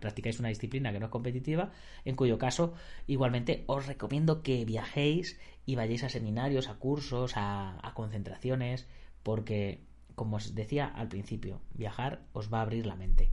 practicáis 0.00 0.40
una 0.40 0.48
disciplina 0.48 0.90
que 0.90 0.98
no 0.98 1.06
es 1.06 1.12
competitiva, 1.12 1.70
en 2.06 2.16
cuyo 2.16 2.38
caso, 2.38 2.72
igualmente 3.06 3.64
os 3.66 3.86
recomiendo 3.86 4.42
que 4.42 4.64
viajéis 4.64 5.38
y 5.66 5.74
vayáis 5.74 6.02
a 6.04 6.08
seminarios, 6.08 6.70
a 6.70 6.76
cursos, 6.76 7.34
a, 7.36 7.92
concentraciones, 7.94 8.88
porque, 9.22 9.82
como 10.14 10.36
os 10.36 10.54
decía 10.54 10.86
al 10.86 11.08
principio, 11.08 11.60
viajar 11.74 12.22
os 12.32 12.50
va 12.50 12.60
a 12.60 12.62
abrir 12.62 12.86
la 12.86 12.96
mente. 12.96 13.30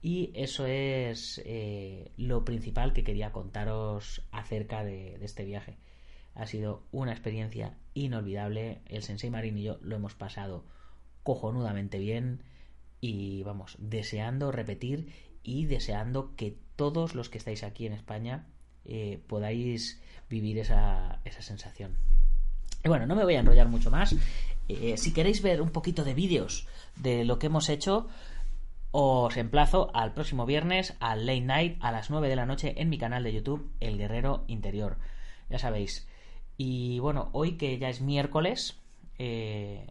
Y 0.00 0.30
eso 0.34 0.64
es 0.64 1.42
eh, 1.44 2.12
lo 2.16 2.44
principal 2.44 2.92
que 2.92 3.02
quería 3.02 3.32
contaros 3.32 4.22
acerca 4.30 4.84
de 4.84 5.18
este 5.24 5.44
viaje. 5.44 5.76
Ha 6.36 6.46
sido 6.46 6.84
una 6.92 7.12
experiencia 7.12 7.76
inolvidable. 7.94 8.82
El 8.86 9.02
Sensei 9.02 9.30
Marín 9.30 9.58
y 9.58 9.64
yo 9.64 9.78
lo 9.80 9.96
hemos 9.96 10.14
pasado 10.14 10.64
cojonudamente 11.22 11.98
bien 11.98 12.42
y 13.00 13.42
vamos, 13.42 13.76
deseando 13.78 14.52
repetir 14.52 15.12
y 15.42 15.66
deseando 15.66 16.34
que 16.36 16.56
todos 16.76 17.14
los 17.14 17.28
que 17.28 17.38
estáis 17.38 17.62
aquí 17.62 17.86
en 17.86 17.92
España 17.92 18.46
eh, 18.84 19.20
podáis 19.26 20.00
vivir 20.28 20.58
esa, 20.58 21.20
esa, 21.24 21.42
sensación. 21.42 21.96
Y 22.84 22.88
bueno, 22.88 23.06
no 23.06 23.16
me 23.16 23.24
voy 23.24 23.34
a 23.34 23.40
enrollar 23.40 23.68
mucho 23.68 23.90
más. 23.90 24.14
Eh, 24.68 24.96
si 24.96 25.12
queréis 25.12 25.42
ver 25.42 25.62
un 25.62 25.70
poquito 25.70 26.04
de 26.04 26.14
vídeos 26.14 26.66
de 26.96 27.24
lo 27.24 27.38
que 27.38 27.46
hemos 27.46 27.68
hecho, 27.68 28.08
os 28.90 29.36
emplazo 29.36 29.90
al 29.94 30.14
próximo 30.14 30.46
viernes 30.46 30.94
al 31.00 31.26
late 31.26 31.40
night 31.40 31.78
a 31.80 31.92
las 31.92 32.10
9 32.10 32.28
de 32.28 32.36
la 32.36 32.46
noche 32.46 32.74
en 32.76 32.88
mi 32.88 32.98
canal 32.98 33.24
de 33.24 33.32
YouTube 33.32 33.70
El 33.80 33.98
Guerrero 33.98 34.44
Interior. 34.46 34.98
Ya 35.48 35.58
sabéis, 35.58 36.08
y 36.56 36.98
bueno, 37.00 37.28
hoy 37.32 37.52
que 37.52 37.78
ya 37.78 37.88
es 37.88 38.00
miércoles, 38.00 38.78
eh, 39.18 39.86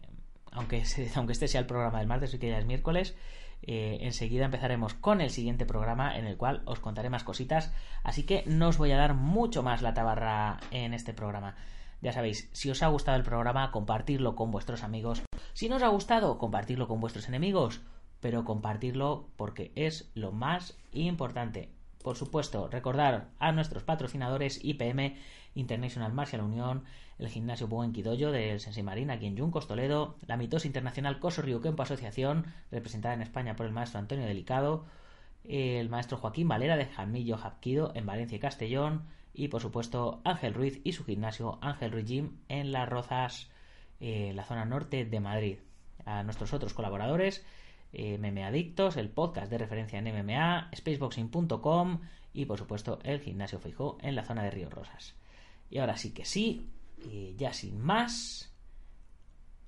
aunque, 0.52 0.82
aunque 1.14 1.32
este 1.32 1.48
sea 1.48 1.60
el 1.60 1.66
programa 1.66 1.98
del 1.98 2.08
martes, 2.08 2.32
hoy 2.32 2.38
que 2.38 2.48
ya 2.48 2.58
es 2.58 2.66
miércoles, 2.66 3.14
eh, 3.62 3.98
enseguida 4.02 4.44
empezaremos 4.44 4.94
con 4.94 5.20
el 5.20 5.30
siguiente 5.30 5.66
programa 5.66 6.16
en 6.16 6.26
el 6.26 6.36
cual 6.36 6.62
os 6.64 6.80
contaré 6.80 7.10
más 7.10 7.24
cositas. 7.24 7.72
Así 8.02 8.24
que 8.24 8.44
no 8.46 8.68
os 8.68 8.78
voy 8.78 8.92
a 8.92 8.96
dar 8.96 9.14
mucho 9.14 9.62
más 9.62 9.82
la 9.82 9.94
tabarra 9.94 10.58
en 10.70 10.94
este 10.94 11.12
programa. 11.12 11.56
Ya 12.02 12.12
sabéis, 12.12 12.48
si 12.52 12.70
os 12.70 12.82
ha 12.82 12.88
gustado 12.88 13.16
el 13.16 13.24
programa, 13.24 13.70
compartirlo 13.70 14.36
con 14.36 14.50
vuestros 14.50 14.82
amigos. 14.82 15.22
Si 15.54 15.68
no 15.68 15.76
os 15.76 15.82
ha 15.82 15.88
gustado, 15.88 16.38
compartirlo 16.38 16.88
con 16.88 17.00
vuestros 17.00 17.28
enemigos. 17.28 17.80
Pero 18.20 18.44
compartirlo 18.44 19.28
porque 19.36 19.72
es 19.74 20.10
lo 20.14 20.32
más 20.32 20.78
importante. 20.92 21.75
Por 22.06 22.14
supuesto, 22.14 22.68
recordar 22.68 23.30
a 23.40 23.50
nuestros 23.50 23.82
patrocinadores 23.82 24.60
IPM 24.62 25.16
International 25.56 26.12
Martial 26.12 26.42
Unión, 26.42 26.84
el 27.18 27.28
gimnasio 27.28 27.66
Buen 27.66 27.92
Quidoyo 27.92 28.30
del 28.30 28.60
Sensei 28.60 28.84
Marina 28.84 29.14
aquí 29.14 29.26
en 29.26 29.34
Yuncos, 29.34 29.66
Toledo, 29.66 30.14
la 30.24 30.36
mitosa 30.36 30.68
internacional 30.68 31.18
Coso 31.18 31.42
Río 31.42 31.60
Asociación, 31.76 32.46
representada 32.70 33.12
en 33.14 33.22
España 33.22 33.56
por 33.56 33.66
el 33.66 33.72
maestro 33.72 33.98
Antonio 33.98 34.24
Delicado, 34.24 34.86
el 35.42 35.88
maestro 35.88 36.16
Joaquín 36.18 36.46
Valera 36.46 36.76
de 36.76 36.86
Jamillo 36.86 37.38
Japquido 37.38 37.90
en 37.96 38.06
Valencia 38.06 38.36
y 38.36 38.40
Castellón, 38.40 39.08
y 39.34 39.48
por 39.48 39.60
supuesto 39.60 40.20
Ángel 40.22 40.54
Ruiz 40.54 40.80
y 40.84 40.92
su 40.92 41.04
gimnasio 41.04 41.58
Ángel 41.60 41.90
Ruiz 41.90 42.06
Gym 42.06 42.36
en 42.48 42.70
Las 42.70 42.88
Rozas, 42.88 43.50
eh, 43.98 44.30
la 44.32 44.44
zona 44.44 44.64
norte 44.64 45.04
de 45.06 45.18
Madrid. 45.18 45.58
A 46.04 46.22
nuestros 46.22 46.52
otros 46.52 46.72
colaboradores, 46.72 47.44
eh, 47.98 48.18
MMA 48.18 48.46
Adictos, 48.46 48.96
el 48.98 49.08
podcast 49.08 49.50
de 49.50 49.58
referencia 49.58 49.98
en 49.98 50.04
MMA, 50.04 50.70
spaceboxing.com 50.76 52.00
y 52.34 52.44
por 52.44 52.58
supuesto 52.58 52.98
el 53.02 53.20
gimnasio 53.20 53.58
Feijó 53.58 53.96
en 54.02 54.14
la 54.14 54.24
zona 54.24 54.42
de 54.42 54.50
Río 54.50 54.68
Rosas. 54.68 55.14
Y 55.70 55.78
ahora 55.78 55.96
sí 55.96 56.12
que 56.12 56.26
sí, 56.26 56.68
ya 57.38 57.54
sin 57.54 57.80
más, 57.80 58.52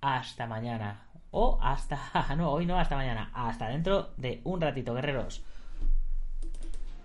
hasta 0.03 0.47
mañana. 0.47 1.09
O 1.31 1.59
hasta... 1.62 1.99
No, 2.37 2.53
hoy 2.53 2.67
no, 2.67 2.79
hasta 2.79 2.97
mañana. 2.97 3.31
Hasta 3.33 3.69
dentro 3.69 4.11
de 4.17 4.41
un 4.45 4.61
ratito, 4.61 4.95
guerreros. 4.95 5.43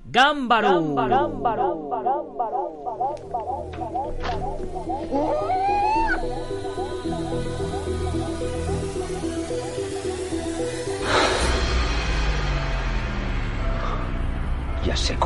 ¡Gámbaro! 0.05 0.81
Ya 14.93 14.97
sé 14.97 15.17